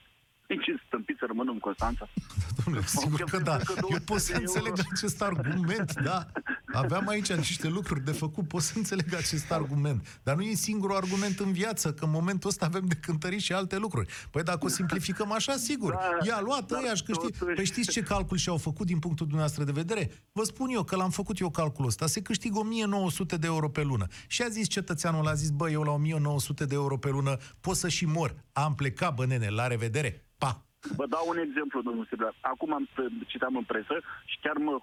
[0.65, 2.05] ce stâmpit să rămân în Constanța?
[2.59, 3.57] Domnule, sigur că da.
[3.57, 4.89] cheltuit încă Eu 200 pot să de înțeleg euro.
[4.95, 6.19] acest argument, da.
[6.73, 10.21] Aveam aici niște lucruri de făcut, pot să înțeleg acest argument.
[10.23, 13.53] Dar nu e singurul argument în viață, că în momentul ăsta avem de cântărit și
[13.53, 14.13] alte lucruri.
[14.31, 15.93] Păi dacă o simplificăm așa, sigur.
[15.93, 17.37] Da, I-a luat dar ăia și câștig.
[17.37, 20.11] totuși- Păi știți ce calcul și-au făcut din punctul dumneavoastră de vedere?
[20.33, 22.07] Vă spun eu că l-am făcut eu calculul ăsta.
[22.07, 24.07] Se câștigă 1900 de euro pe lună.
[24.27, 27.77] Și a zis cetățeanul, a zis, bă, eu la 1900 de euro pe lună pot
[27.77, 28.35] să și mor.
[28.53, 30.27] Am plecat, bă, nene, la revedere.
[30.39, 30.63] Pa!
[30.81, 32.31] Vă dau un exemplu, domnul Sibla.
[32.41, 32.89] Acum am
[33.27, 34.75] citam în presă și chiar mă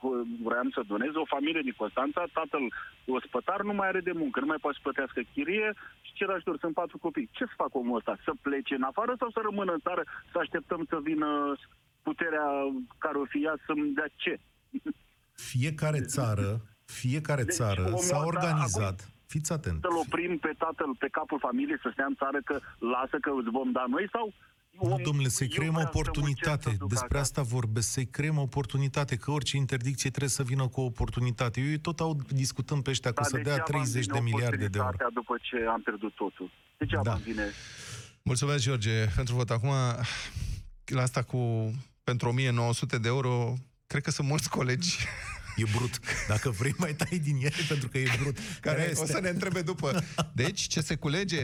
[0.43, 2.63] vroiam să donez o familie din Constanța, tatăl
[3.05, 6.57] ospătar nu mai are de muncă, nu mai poate să plătească chirie și cer ajutor,
[6.57, 7.29] sunt patru copii.
[7.31, 8.17] Ce să fac omul ăsta?
[8.23, 11.55] Să plece în afară sau să rămână în țară, să așteptăm să vină
[12.01, 12.47] puterea
[12.97, 14.39] care o fi ea să-mi dea ce?
[15.51, 19.09] Fiecare țară, fiecare Deci, țară omul s-a ăsta organizat.
[19.27, 19.79] Fiți atent.
[19.81, 23.49] Să-l oprim pe tatăl, pe capul familiei, să stea în țară că lasă că îți
[23.49, 24.33] vom da noi sau...
[24.81, 26.49] Nu, om- domnule, să-i eu creăm vreau să oportunitate.
[26.49, 27.21] muncesc să duc Despre acasă.
[27.39, 27.89] asta vorbesc.
[27.91, 29.15] Să-i creăm oportunitate.
[29.15, 31.61] Că orice interdicție trebuie să vină cu o oportunitate.
[31.61, 34.11] Eu tot aud discutăm pe ăștia că o Dar să dea degeaba îmi 30 de
[34.19, 34.79] vine miliarde de euro.
[34.87, 36.51] oportunitatea După ce am pierdut totul.
[36.77, 37.09] Degeaba Da.
[37.09, 37.15] da.
[37.15, 37.45] îmi vine
[38.21, 39.49] Mulțumesc, George, pentru vot.
[39.49, 39.69] Acum,
[40.85, 41.71] la asta cu
[42.03, 43.53] pentru 1900 de euro,
[43.87, 44.97] cred că sunt mulți colegi
[45.55, 45.99] E brut.
[46.27, 48.37] Dacă vrei, mai tai din ele, pentru că e brut.
[48.61, 50.03] care Este o să ne întrebe după.
[50.33, 51.43] Deci, ce se culege?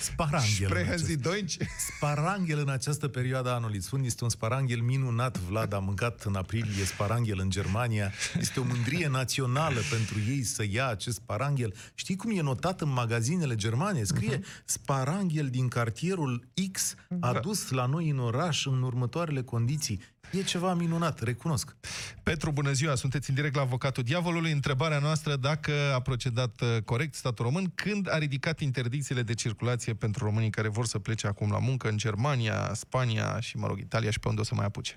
[0.00, 0.50] Sparanghel.
[0.60, 1.56] în Sprehenzi acest- doinci?
[1.96, 3.82] Sparanghel în această perioadă a anului.
[3.82, 5.38] Spun, este un sparanghel minunat.
[5.38, 8.12] Vlad a mâncat în aprilie sparanghel în Germania.
[8.40, 11.74] Este o mândrie națională pentru ei să ia acest sparanghel.
[11.94, 14.02] Știi cum e notat în magazinele germane?
[14.02, 20.00] Scrie sparanghel din cartierul X adus la noi în oraș în următoarele condiții.
[20.32, 21.76] E ceva minunat, recunosc.
[22.22, 24.50] Petru, bună ziua, sunteți în direct la Avocatul Diavolului.
[24.52, 29.94] Întrebarea noastră dacă a procedat uh, corect statul român când a ridicat interdicțiile de circulație
[29.94, 33.78] pentru românii care vor să plece acum la muncă în Germania, Spania și, mă rog,
[33.78, 34.96] Italia și pe unde o să mai apuce.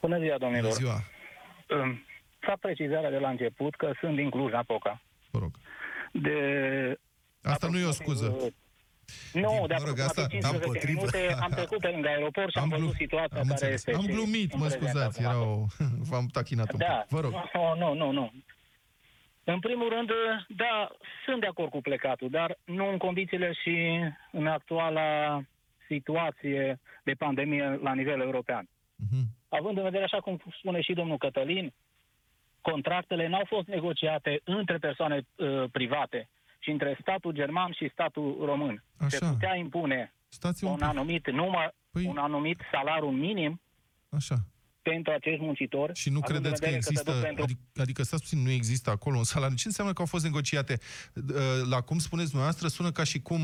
[0.00, 0.72] Bună ziua, Bună domnilor.
[0.72, 1.02] ziua,
[1.82, 2.02] Um,
[2.38, 5.02] Fac precizarea de la început că sunt din Cluj-Napoca.
[5.30, 5.50] vă rog.
[6.12, 6.32] De
[7.42, 8.36] Asta nu e o scuză.
[9.32, 11.00] Nu, de Mă rog, aproximativ asta- 15 împotrivă.
[11.00, 13.74] minute am trecut pe lângă aeroport și am, glu- văzut situația am care înțeles.
[13.74, 13.92] este.
[13.94, 15.30] Am și glumit, în mă prezent scuzați, acum.
[15.40, 15.66] era o...
[16.10, 17.08] v-am tachinat un Da, pic.
[17.14, 17.32] Vă rog.
[17.54, 18.32] Nu, nu, nu, nu.
[19.44, 20.10] În primul rând,
[20.48, 20.90] da,
[21.24, 23.76] sunt de acord cu plecatul, dar nu în condițiile și
[24.32, 25.40] în actuala
[25.86, 28.68] situație de pandemie la nivel european.
[28.96, 29.24] Mhm.
[29.48, 31.72] Având în vedere, așa cum spune și domnul Cătălin,
[32.60, 36.28] contractele n-au fost negociate între persoane uh, private,
[36.62, 38.84] ci între statul german și statul român.
[39.08, 39.30] Se Așa.
[39.32, 40.86] putea impune Stați un un pic.
[40.86, 43.60] anumit număr, Păi- un anumit salariu minim
[44.08, 44.36] Așa.
[44.82, 45.92] pentru acești muncitori.
[45.94, 47.42] Și nu având în credeți că vedere se există, duc pentru...
[47.42, 49.56] adică, adică stați puțin, nu există acolo un salariu.
[49.56, 50.78] Ce înseamnă că au fost negociate?
[51.14, 51.34] Uh,
[51.70, 53.40] La cum spuneți dumneavoastră, sună ca și cum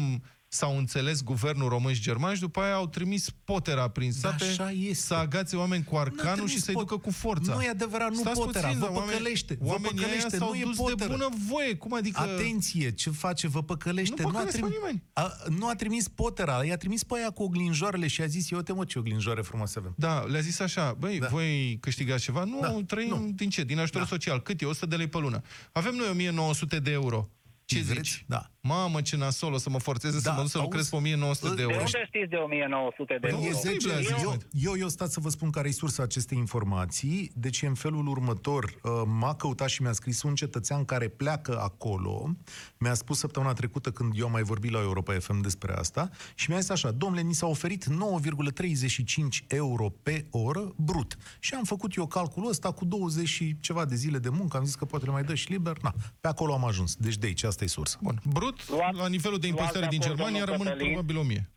[0.50, 4.70] s-au înțeles guvernul român și german și după aia au trimis potera prin sate așa
[4.70, 4.94] este.
[4.94, 7.54] să agațe oameni cu arcanul trimis și să-i pot- ducă cu forța.
[7.54, 10.37] Nu e adevărat, nu Stați potera, puțin, vă dar oameni- păcălește, vă Oamenii ăia păcălește,
[10.37, 10.96] s-au nu e dus potera.
[10.96, 11.76] de bună voie.
[11.76, 12.20] Cum adică...
[12.20, 14.22] Atenție, ce face, vă păcălește.
[14.22, 15.02] Nu a, păcălesc pe nimeni.
[15.12, 18.61] a, nu a trimis potera, i-a trimis pe aia cu oglinjoarele și a zis, eu
[18.61, 19.94] te mă, ce oglinjoare frumoase avem.
[19.96, 21.24] Da, le-a zis așa, băi, Da.
[21.24, 21.30] da.
[21.30, 22.44] voi câștigați ceva?
[22.44, 22.78] Nu, Da, da.
[22.87, 23.30] trăim nu.
[23.34, 23.64] din ce?
[23.64, 24.06] Din ajutor Da.
[24.06, 24.14] da.
[24.14, 24.42] social.
[24.42, 24.64] Cât e?
[24.64, 25.42] 100 de lei pe lună.
[25.72, 27.28] Avem noi 1900 de euro.
[27.64, 28.11] Ce Vreți?
[28.11, 28.24] zici?
[28.28, 28.50] Da.
[28.68, 30.96] Mamă, ce nasol, o să mă forțeze Da, să mă duc să auzi, lucrez pe
[30.96, 31.74] 1900 de De euro.
[31.74, 33.44] unde știți de 1900 de Păi euro?
[33.44, 34.37] E Nu, 10, oribil, a zis, eu, mă.
[34.52, 37.31] eu, eu stați să vă spun care e sursa acestei informații.
[37.35, 38.64] Deci e în felul următor.
[38.64, 42.37] Uh, M-a căutat și mi-a scris un cetățean care pleacă acolo.
[42.78, 46.50] Mi-a spus săptămâna trecută când eu am mai vorbit la Europa FM despre asta și
[46.50, 51.16] mi-a zis așa, domnule, ni s-a oferit 9,35 euro pe oră brut.
[51.38, 54.57] Și am făcut eu calculul ăsta cu 20 și ceva de zile de muncă.
[54.57, 55.76] Am zis că poate le mai dă și liber.
[55.83, 56.94] Na, pe acolo am ajuns.
[56.94, 57.98] Deci de aici, asta e sursa.
[58.02, 60.92] Bun, brut, Luați- la nivelul de luați impozitare de din acord, Germania domnul rămân Cătălin.
[60.92, 61.48] probabil 1000.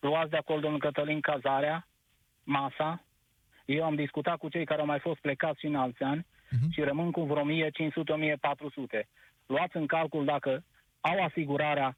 [0.00, 1.86] luați de acolo, domnul Cătălin, cazarea,
[2.42, 3.04] masa.
[3.64, 6.70] Eu am discutat cu cei care au mai fost plecați și în alți ani Mhm.
[6.72, 9.08] și rămân cu vreo 1500-1400.
[9.46, 10.64] Luați în calcul dacă
[11.00, 11.96] au asigurarea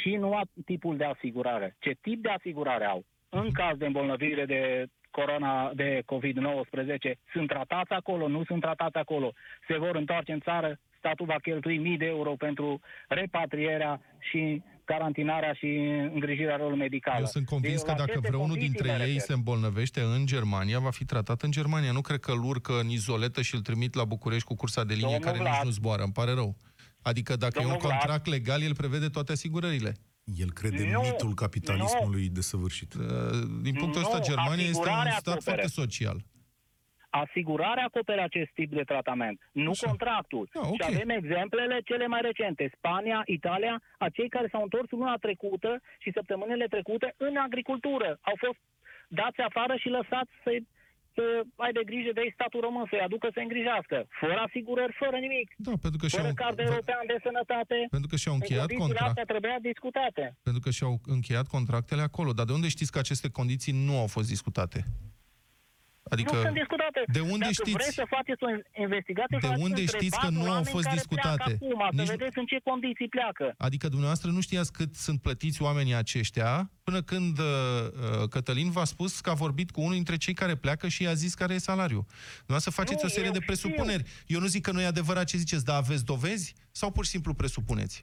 [0.00, 1.76] și nu au tipul de asigurare.
[1.78, 3.04] Ce tip de asigurare au?
[3.30, 3.44] Mhm.
[3.44, 9.32] În caz de îmbolnăvire de corona de COVID-19, sunt tratați acolo, nu sunt tratați acolo,
[9.68, 15.52] se vor întoarce în țară, statul va cheltui mii de euro pentru repatrierea și carantinarea
[15.52, 15.66] și
[16.14, 17.18] îngrijirea lor medicală.
[17.18, 19.20] Eu sunt convins Eu că la dacă aceste vreunul condiții dintre mă ei refer.
[19.20, 21.92] se îmbolnăvește în Germania, va fi tratat în Germania.
[21.92, 24.94] Nu cred că îl urcă în izoletă și îl trimit la București cu cursa de
[24.94, 25.64] linie Domnul care nici Vlad.
[25.64, 26.02] nu zboară.
[26.02, 26.56] Îmi pare rău.
[27.02, 27.98] Adică dacă e Domnul un Vlad.
[27.98, 29.92] contract legal, el prevede toate asigurările.
[30.36, 32.94] El crede Nu, mitul capitalismului desăvârșit.
[32.94, 33.02] Uh,
[33.62, 35.56] Din punctul Nu, ăsta, Germania este un asigurarea stat acoperă.
[35.56, 36.24] foarte social.
[37.24, 39.86] Asigurarea acoperă acest tip de tratament, nu Așa.
[39.88, 40.44] contractul.
[40.52, 40.74] Ah, ok.
[40.74, 42.64] Și avem exemplele cele mai recente.
[42.76, 48.18] Spania, Italia, acei care s-au întors luna trecută și săptămânile trecute în agricultură.
[48.20, 48.58] Au fost
[49.20, 50.50] dați afară și lăsați să
[51.18, 53.96] să aibă grijă de ei statul român, să-i aducă să îngrijească.
[54.20, 55.48] Fără asigurări, fără nimic.
[55.56, 57.76] Da, pentru că Fără și-au, card european de sănătate.
[57.96, 60.24] pentru că și-au În încheiat condițiile contract, astea trebuia discutate.
[60.48, 62.30] pentru că și-au încheiat contractele acolo.
[62.38, 64.78] Dar de unde știți că aceste condiții nu au fost discutate?
[66.14, 67.00] Adică, nu sunt discutate.
[67.16, 68.48] de unde Dacă știți- vreți să faceți o
[68.84, 71.36] investigație, De faceți unde întrebați știți că nu au oameni fost care discutate?
[71.36, 73.46] Pleacă acum, să Nici nu- vedeți în ce condiții pleacă.
[73.68, 78.84] adică dumneavoastră nu știați cât sunt plătiți oamenii aceștia până când uh, uh, Cătălin v-a
[78.84, 81.58] spus că a vorbit cu unul dintre cei care pleacă și i-a zis care e
[81.70, 82.04] salariul.
[82.36, 84.04] Dumneavoastră faceți Nu, o serie eu de presupuneri.
[84.26, 86.54] Eu nu zic că nu e adevărat ce ziceți, dar aveți dovezi?
[86.80, 88.02] Sau pur și simplu presupuneți?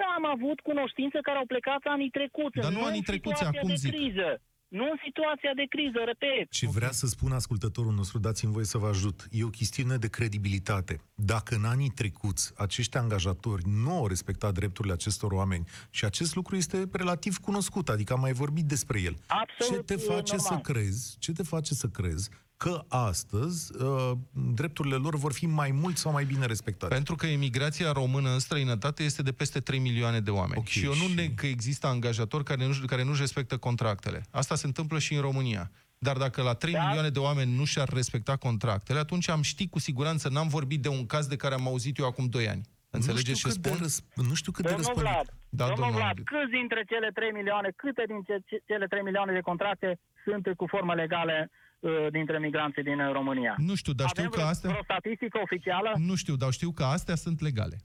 [0.00, 2.56] Da, am avut cunoștințe care au plecat anii trecuți.
[2.60, 3.90] Dar nu în anii trecuți, situația acum de zic.
[3.94, 4.40] criză.
[4.70, 6.50] Nu în situația de criză, repet.
[6.50, 10.08] Ce vrea să spună ascultătorul nostru, dați-mi voie să vă ajut, e o chestiune de
[10.08, 11.00] credibilitate.
[11.14, 16.56] Dacă în anii trecuți acești angajatori nu au respectat drepturile acestor oameni și acest lucru
[16.56, 20.60] este relativ cunoscut, adică am mai vorbit despre el, Absolut, ce te face normal.
[20.64, 22.30] să crezi, ce te face să crezi
[22.64, 24.10] că astăzi uh,
[24.54, 26.94] drepturile lor vor fi mai mult sau mai bine respectate?
[26.94, 30.58] Pentru că emigrația română în străinătate este de peste 3 milioane de oameni.
[30.58, 34.22] Ok, și eu nu și- neg că există angajatori care nu, care nu-și respectă contractele.
[34.30, 35.70] Asta se întâmplă și în România.
[35.98, 36.82] Dar dacă la 3 Da.
[36.84, 40.88] milioane de oameni nu și-ar respecta contractele, atunci am ști cu siguranță, n-am vorbit de
[40.88, 42.62] un caz de care am auzit eu acum 2 ani.
[42.90, 43.78] Înțelegeți nu ce știu cât spun?
[43.78, 45.12] De răsp- nu știu cât de Domnul răspândit.
[45.12, 45.26] Vlad,
[45.60, 46.28] Da, domnul domnul Vlad, Andrei.
[46.32, 49.88] câți dintre cele 3 milioane, câte dintre ce- cele 3 milioane de contracte
[50.24, 51.68] sunt cu formă legale uh,
[52.10, 53.54] dintre migranții din uh, România?
[53.58, 54.70] Nu știu, dar știu Avem că vreo, astea...
[54.70, 55.92] vreo statistică oficială?
[55.96, 57.76] Nu știu, dar știu că astea sunt legale.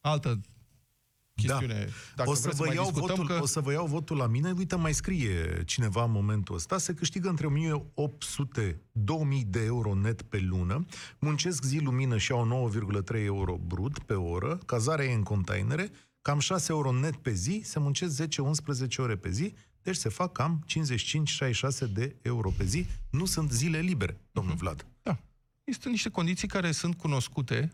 [0.00, 0.40] Altă
[1.34, 1.74] chestiune.
[1.74, 2.24] Dacă Da.
[2.24, 3.42] o, să vreți vă mai iau discutăm, votul, că...
[3.42, 4.52] o să vă iau votul la mine.
[4.56, 6.78] Uite, mai scrie cineva în momentul ăsta.
[6.78, 10.84] Se câștigă între 1800 2000 de euro net pe lună.
[11.18, 12.70] Muncesc zi lumină și au
[13.16, 14.58] 9,3 euro brut pe oră.
[14.66, 15.90] Cazarea e în containere.
[16.22, 17.60] Cam 6 euro net pe zi.
[17.64, 18.26] Se muncesc 10-11
[18.96, 19.54] ore pe zi.
[19.86, 22.86] Deci se fac cam 55-66 de euro pe zi.
[23.10, 24.62] Nu sunt zile libere, domnul Mhm.
[24.62, 24.86] Vlad.
[25.02, 25.18] Da.
[25.64, 27.72] Este niște condiții care sunt cunoscute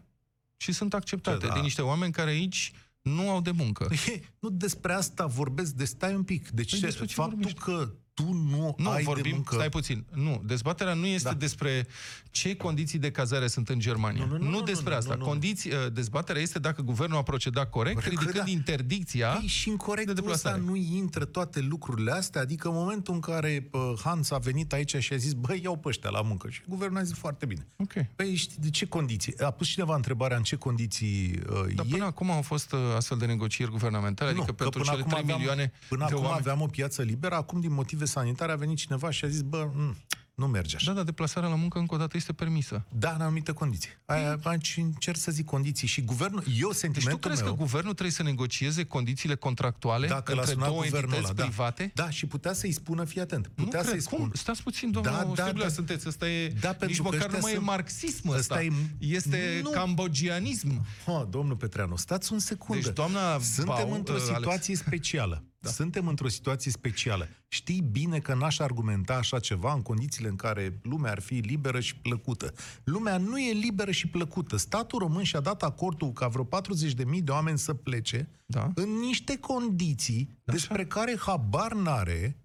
[0.56, 1.54] și sunt acceptate Da.
[1.54, 2.72] de niște oameni care aici
[3.02, 3.84] nu au de muncă.
[4.04, 6.48] Păi, nu despre asta vorbesc, de stai un pic.
[6.48, 7.58] Deci Păi despre ce faptul vorbești?
[7.60, 9.54] că tu nu, Nu, ai vorbim, de muncă...
[9.54, 10.04] stai puțin.
[10.14, 11.34] Nu, dezbaterea nu este Da.
[11.34, 11.86] despre
[12.30, 14.24] ce condiții de cazare sunt în Germania.
[14.24, 15.14] Nu, nu, nu, nu, despre nu, asta.
[15.14, 15.26] nu, nu.
[15.26, 18.50] Condiții, uh, dezbaterea este dacă guvernul a procedat corect, Corect, ridicând da.
[18.50, 20.62] interdicția Păi și în de corectul ăsta deplasare.
[20.62, 24.96] nu intră toate lucrurile astea, adică în momentul în care uh, Hans a venit aici
[24.96, 26.48] și a zis, băi, iau pe ăștia la muncă.
[26.50, 27.66] Și guvernul a zis foarte bine.
[27.76, 27.92] Ok.
[28.16, 29.38] Păi știi, de ce condiții?
[29.38, 31.88] A pus cineva întrebarea în ce condiții uh, Dar e?
[31.90, 35.10] până acum au fost uh, astfel de negocieri guvernamentale, adică că pentru până cele acum
[35.10, 36.40] 3 aveam, milioane Până de acum oameni.
[36.40, 39.70] aveam o piață liberă, acum din motive sanitare a venit cineva și a zis, bă,
[39.70, 39.96] m-
[40.34, 40.92] nu merge așa.
[40.92, 42.84] Da, da, deplasarea la muncă încă o dată este permisă.
[42.98, 43.90] Da, în anumite condiții.
[44.04, 45.88] Aia, aici încerc să zic condiții.
[45.88, 50.06] Și guvernul, eu Deci tu sentimentul crezi meu, că guvernul trebuie să negocieze condițiile contractuale
[50.06, 51.42] dacă l-a între sunat două guvernul entități ăla, da.
[51.44, 51.90] private?
[51.94, 53.92] Da, și putea să-i spună, fii atent, Nu putea cred.
[53.92, 54.18] să-i Cum?
[54.18, 54.32] spună.
[54.34, 55.72] Stați puțin, domnul Da, da, Striblea, da.
[55.72, 56.08] sunteți.
[56.08, 58.38] Ăsta e, Da, pentru nici că măcar ăștia nu mai e sunt- marxism ăsta.
[58.38, 59.70] ăsta e- Este Nu.
[59.70, 60.86] cambogianism.
[61.06, 62.82] Ha, domnul Petreanu, stați un secundă.
[62.82, 64.36] Deci, doamna Suntem Bau, într-o uh, Alex.
[64.36, 65.44] situație specială.
[65.62, 65.70] Da.
[65.70, 67.28] Suntem într-o situație specială.
[67.48, 71.80] Știi bine că n-aș argumenta așa ceva în condițiile în care lumea ar fi liberă
[71.80, 72.52] și plăcută.
[72.84, 74.56] Lumea nu e liberă și plăcută.
[74.56, 78.70] Statul român și-a dat acordul ca vreo 40.000 de oameni să plece Da.
[78.74, 80.56] în niște condiții Așa.
[80.56, 82.36] despre care habar n-are,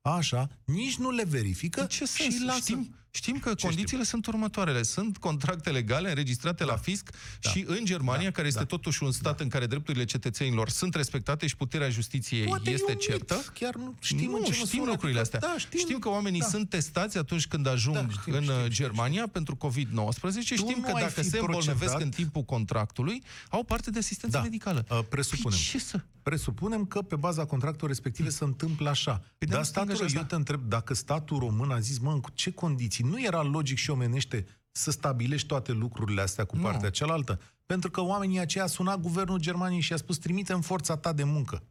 [0.00, 2.44] așa, nici nu le verifică În ce și sens?
[2.44, 2.58] lasă.
[2.60, 4.82] Știm, știm că Ce condițiile sunt următoarele.
[4.82, 7.50] Sunt contracte legale înregistrate la fisc Da.
[7.50, 8.30] și în Germania, Da.
[8.30, 8.64] care este Da.
[8.66, 12.90] totuși un stat în care drepturile cetățenilor sunt respectate și puterea justiției Poate e este
[12.90, 13.08] un mit.
[13.08, 13.44] certă.
[13.54, 15.50] Chiar nu știm nu, în ce știm măsură, lucrurile adică- astea.
[15.52, 16.46] Da, știm, știm că oamenii da.
[16.46, 20.40] sunt testați atunci când ajung Da, știm, în știm, uh, știm, Germania pentru COVID-19.
[20.40, 23.98] Știm nu că ai dacă fi se îmbolnăvesc procedat- în timpul contractului, au parte de
[23.98, 24.84] asistență Da, medicală.
[24.90, 25.58] uh, presupunem.
[25.58, 26.00] Păi ce să...
[26.22, 29.22] Presupunem că pe baza contractelor respective se întâmplă așa.
[29.38, 30.16] de Dar nu se statul, angajează.
[30.16, 33.04] eu te întreb, dacă statul român a zis, mă, în ce condiții?
[33.08, 36.62] Nu era logic și omenește să stabilești toate lucrurile astea cu Nu.
[36.62, 37.40] partea cealaltă?
[37.66, 41.12] Pentru că oamenii aceia a sunat guvernul Germaniei și a spus, trimite în forța ta
[41.12, 41.62] de muncă.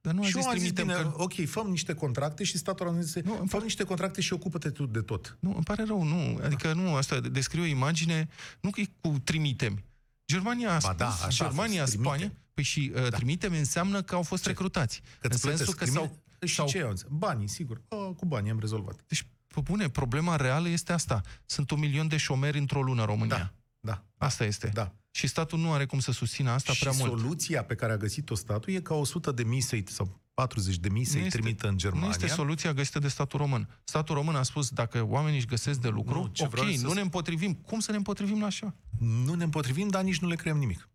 [0.00, 1.22] Dar nu a și zis eu am zis, trimitem bine, că...
[1.22, 4.70] ok, făm niște contracte și statul a zis, Nu, îmi făm niște contracte și ocupă-te
[4.70, 5.36] tu de tot.
[5.40, 6.38] Nu, îmi pare rău, nu.
[6.42, 8.28] Adică nu, asta descriu o imagine,
[8.60, 9.82] nu că e cu trimitem.
[10.26, 12.08] Germania a Ba spus, da, așa a Germania, fost, trimite.
[12.14, 15.02] Spania, păi și uh, trimitem înseamnă că au fost recrutați.
[15.20, 16.22] Că în sensul că s-au...
[16.44, 17.06] Și s-au- ce au zis?
[17.10, 17.80] Banii, sigur.
[17.88, 19.04] O, cu banii am rezolvat.
[19.06, 19.28] Deci, pe
[19.60, 21.20] bune, problema reală este asta.
[21.46, 23.36] Sunt un milion de șomeri într-o lună în România.
[23.36, 24.68] Da, da, Asta este.
[24.74, 24.92] da.
[25.10, 27.20] Și statul nu are cum să susțină asta și prea mult.
[27.20, 30.88] soluția pe care a găsit-o statul e ca 100 de mii să sau 40 de
[30.88, 32.06] mii să-i Nu este- trimită în Germania.
[32.06, 33.68] Nu este soluția găsită de statul român.
[33.84, 36.72] Statul român a spus, dacă oamenii își găsesc de lucru, Nu, ce ok, vreau să
[36.72, 37.54] nu spun- ne împotrivim.
[37.54, 38.74] Cum să ne împotrivim la așa?
[38.98, 40.88] Nu ne împotrivim, dar nici nu le creăm nimic.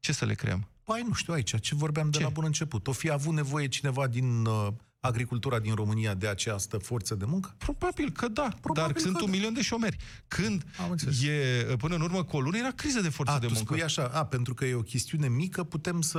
[0.00, 0.68] Ce să le creăm?
[0.82, 2.22] Păi nu știu aici, ce vorbeam de Ce?
[2.22, 2.86] la bun început.
[2.86, 4.68] O fi avut nevoie cineva din uh,
[5.00, 7.54] agricultura din România de această forță de muncă?
[7.58, 9.36] Probabil că da, Probabil dar sunt că un da.
[9.36, 9.96] milion de șomeri.
[10.28, 11.22] Când Am înțeles.
[11.22, 13.72] e, până în urmă cu o lună, era criză de forță A, de tu muncă.
[13.72, 16.18] spui așa, a, pentru că e o chestiune mică, putem să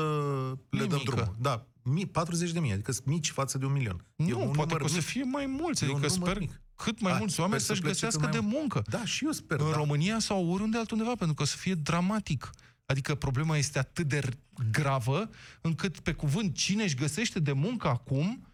[0.70, 1.12] le Nu e dăm mică.
[1.16, 1.36] drumul.
[1.40, 4.06] Da, mi, 40 de mii, adică sunt mici față de un milion.
[4.16, 5.04] e Nu, un poate număr că o să mic.
[5.06, 6.62] fie mai mulți, E un adică număr sper mic.
[6.76, 8.60] cât mai A, mulți sper oameni să să-și plece cât găsească mai de mult.
[8.60, 8.82] muncă.
[8.90, 9.60] Da, și eu sper.
[9.60, 9.76] În da.
[9.76, 12.50] România sau oriunde altundeva, pentru că o să fie dramatic.
[12.86, 14.22] Adică problema este atât de
[14.72, 15.30] gravă,
[15.62, 18.47] încât, pe cuvânt, cine își găsește de muncă acum, uh,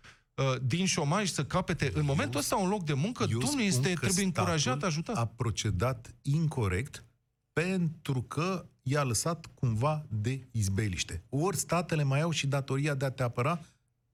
[0.64, 3.94] din șomaj să capete în momentul ăsta un loc de muncă, Eu Dumnezeu spun este,
[3.94, 5.16] că trebuie încurajat, statul ajutat.
[5.16, 7.06] a procedat incorrect
[7.54, 11.24] pentru că i-a lăsat cumva de izbeliște.
[11.30, 13.60] Ori statele mai au și datoria de a te apăra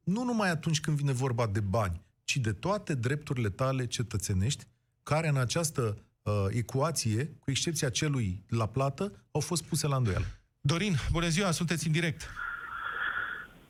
[0.04, 4.64] nu numai atunci când vine vorba de bani, ci de toate drepturile tale cetățenești,
[5.04, 10.26] care în această uh, ecuație, cu excepția celui la plată, au fost puse la îndoială.
[10.62, 12.30] Dorin, bună ziua, sunteți în direct.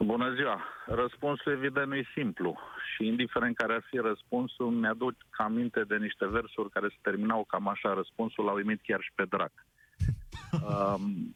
[0.05, 0.61] Bună ziua!
[0.85, 2.59] Răspunsul evident nu e simplu
[2.93, 7.67] și indiferent care ar fi răspunsul, mi-aduc aminte de niște versuri care se terminau cam
[7.67, 9.51] așa, răspunsul l-au imit chiar și pe drac.
[10.51, 11.35] Um,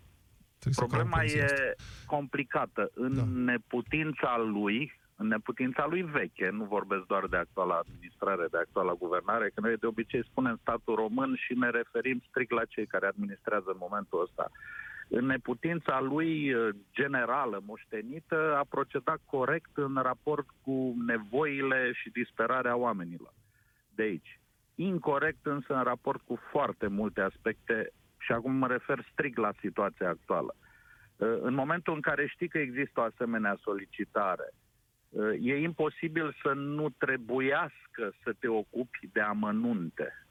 [0.60, 2.92] Trebuie să problema caut poliția e complicată.
[2.94, 3.24] În Da.
[3.52, 9.52] neputința lui, în neputința lui veche, nu vorbesc doar de actuala administrare, de actuala guvernare,
[9.54, 13.70] că noi de obicei spunem statul român și ne referim strict la cei care administrează
[13.70, 14.52] în momentul ăsta.
[15.08, 22.76] În neputința lui eh, generală, moștenită, a procedat corect în raport cu nevoile și disperarea
[22.76, 23.34] oamenilor.
[23.96, 24.40] De aici.
[24.76, 30.10] Incorrect însă în raport cu foarte multe aspecte și acum mă refer strict la situația
[30.10, 30.56] actuală.
[31.16, 34.54] Uh, În momentul în care știi că există o asemenea solicitare,
[35.10, 40.26] uh, e imposibil să nu trebuiască să te ocupi de amănunte.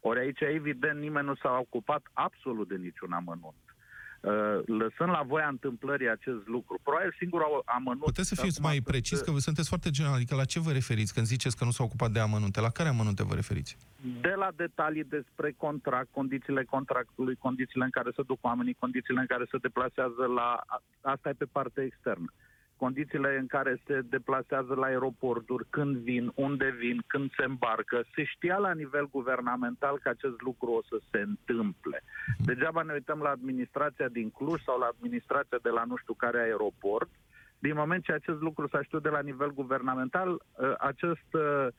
[0.00, 3.71] Ori aici, evident, nimeni nu s-a ocupat absolut de niciun amănunt.
[4.22, 4.32] Uh,
[4.66, 8.04] Lăsând la voia întâmplării acest lucru, probabil singurul amănunt...
[8.04, 10.14] Puteți să fiți acum mai sunt- precis, că sunteți foarte general.
[10.16, 12.60] Adică la ce vă referiți când ziceți că nu s-a ocupat de amănunte?
[12.60, 13.76] La care amănunte vă referiți?
[14.20, 19.26] de la detalii despre contract, condițiile contractului, condițiile în care se duc oamenii, condițiile în
[19.26, 20.60] care se deplasează la...
[21.00, 22.32] Asta e pe partea externă.
[22.84, 27.96] Condițiile în care se deplasează la aeroporturi, când vin, unde vin, când se îmbarcă.
[28.14, 32.02] Se știa la nivel guvernamental că acest lucru o să se întâmple.
[32.38, 36.38] Degeaba ne uităm la administrația din Cluj sau la administrația de la nu știu care
[36.40, 37.10] aeroport.
[37.58, 41.72] Din moment ce acest lucru s-a știut de la nivel guvernamental, uh, acest uh, Uh,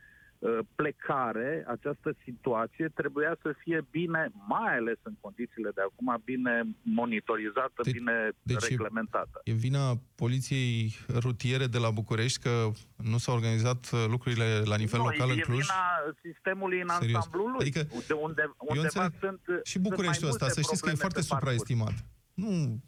[0.75, 7.81] plecare, această situație trebuia să fie bine, mai ales în condițiile de acum, bine monitorizată,
[7.83, 9.41] De- bine deci e- reglementată.
[9.43, 14.99] E vina poliției rutiere de la București că nu s-au organizat uh, lucrurile la nivel
[14.99, 15.59] nu, local e în Cluj?
[15.61, 15.83] vina
[16.21, 17.15] sistemului în Serios.
[17.15, 17.59] ansamblul lui.
[17.59, 20.89] Adică, de unde, undeva înțeleg sunt Și sunt Bucureștiul mai ăsta, multe să știți că
[20.89, 21.53] e probleme foarte pe parcurs.
[21.59, 21.93] supraestimat.
[22.33, 22.81] Nu...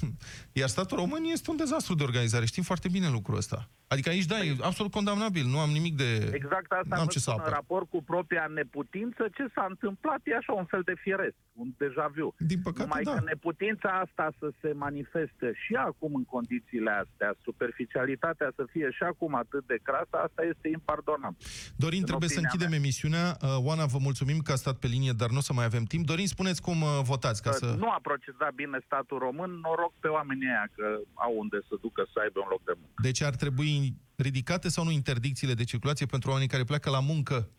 [0.00, 0.16] Hm.
[0.52, 2.44] Iar statul român este un dezastru de organizare.
[2.44, 3.70] Știm foarte bine lucrul ăsta.
[3.88, 5.46] Adică aici, da, e absolut condamnabil.
[5.46, 6.10] Nu am nimic de...
[6.30, 7.52] Păi- Exact asta N-am am ce să spun în apăr.
[7.52, 12.06] raport cu propria neputință, ce s-a întâmplat e așa un fel de firesc, un deja
[12.16, 12.34] vu.
[12.38, 13.12] Din păcate, Numai da.
[13.14, 19.02] că neputința asta să se manifeste și acum în condițiile astea, superficialitatea să fie și
[19.02, 21.38] acum atât de crasă, asta este impardonabil.
[21.76, 22.82] Dorin, În trebuie să opinia închidem mea.
[22.82, 23.26] emisiunea.
[23.42, 25.84] Uh, Oana, vă mulțumim că a stat pe linie, dar nu o să mai avem
[25.92, 26.06] timp.
[26.06, 27.66] Dorin, spuneți cum uh, votați ca să...
[27.78, 32.02] Nu a procedat bine statul român, noroc pe oamenii aia că au unde să ducă
[32.12, 32.92] să aibă un loc de muncă.
[33.02, 33.76] Deci ar trebui
[34.16, 37.50] ridicate sau nu interdicțiile de circulație pentru oamenii care pleacă la muncă?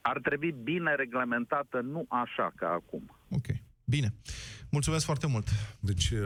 [0.00, 3.16] Ar trebui bine reglementată, nu așa ca acum.
[3.30, 3.46] Ok.
[3.84, 4.14] Bine.
[4.70, 5.48] Mulțumesc foarte mult.
[5.80, 6.20] Deci uh,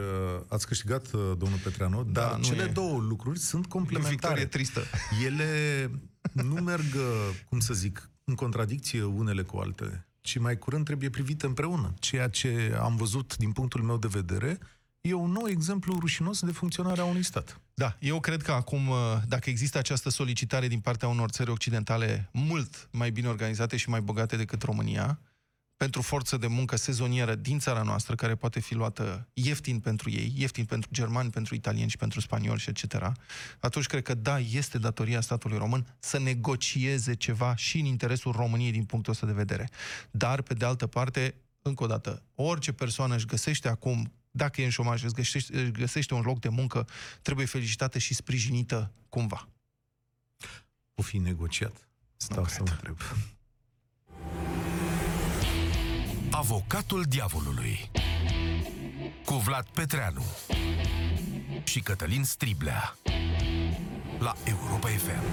[0.49, 4.15] ați câștigat, uh, domnul Petreanu, Da, dar nu cele e- două lucruri sunt complementare.
[4.15, 4.81] Victorie tristă.
[5.25, 5.45] Ele
[6.31, 11.09] nu merg, uh, cum să zic, în contradicție unele cu altele, ci mai curând trebuie
[11.09, 11.93] privite împreună.
[11.99, 14.57] Ceea ce am văzut din punctul meu de vedere
[15.01, 17.59] e un nou exemplu rușinos de funcționare a unui stat.
[17.73, 18.97] Da, eu cred că acum, uh,
[19.27, 24.01] dacă există această solicitare din partea unor țări occidentale mult mai bine organizate și mai
[24.01, 25.19] bogate decât România,
[25.77, 30.33] pentru forță de muncă sezonieră din țara noastră, care poate fi luată ieftin pentru ei,
[30.37, 33.11] ieftin pentru germani, pentru italieni și pentru spanioli și etc.,
[33.59, 38.71] atunci cred că da, este datoria statului român să negocieze ceva și în interesul României
[38.71, 39.69] din punctul ăsta de vedere.
[40.11, 44.63] Dar, pe de altă parte, încă o dată, orice persoană își găsește acum, dacă e
[44.63, 46.87] în șomaj, își găsește, își găsește un loc de muncă,
[47.21, 49.47] trebuie felicitată și sprijinită cumva.
[50.95, 51.87] O fi negociat?
[52.17, 52.77] Stau Nu să mă cred.
[52.77, 52.97] întreb.
[56.31, 57.91] Avocatul diavolului
[59.25, 60.23] cu Vlad Petreanu
[61.63, 62.97] și Cătălin Striblea
[64.19, 65.23] la Europa FM.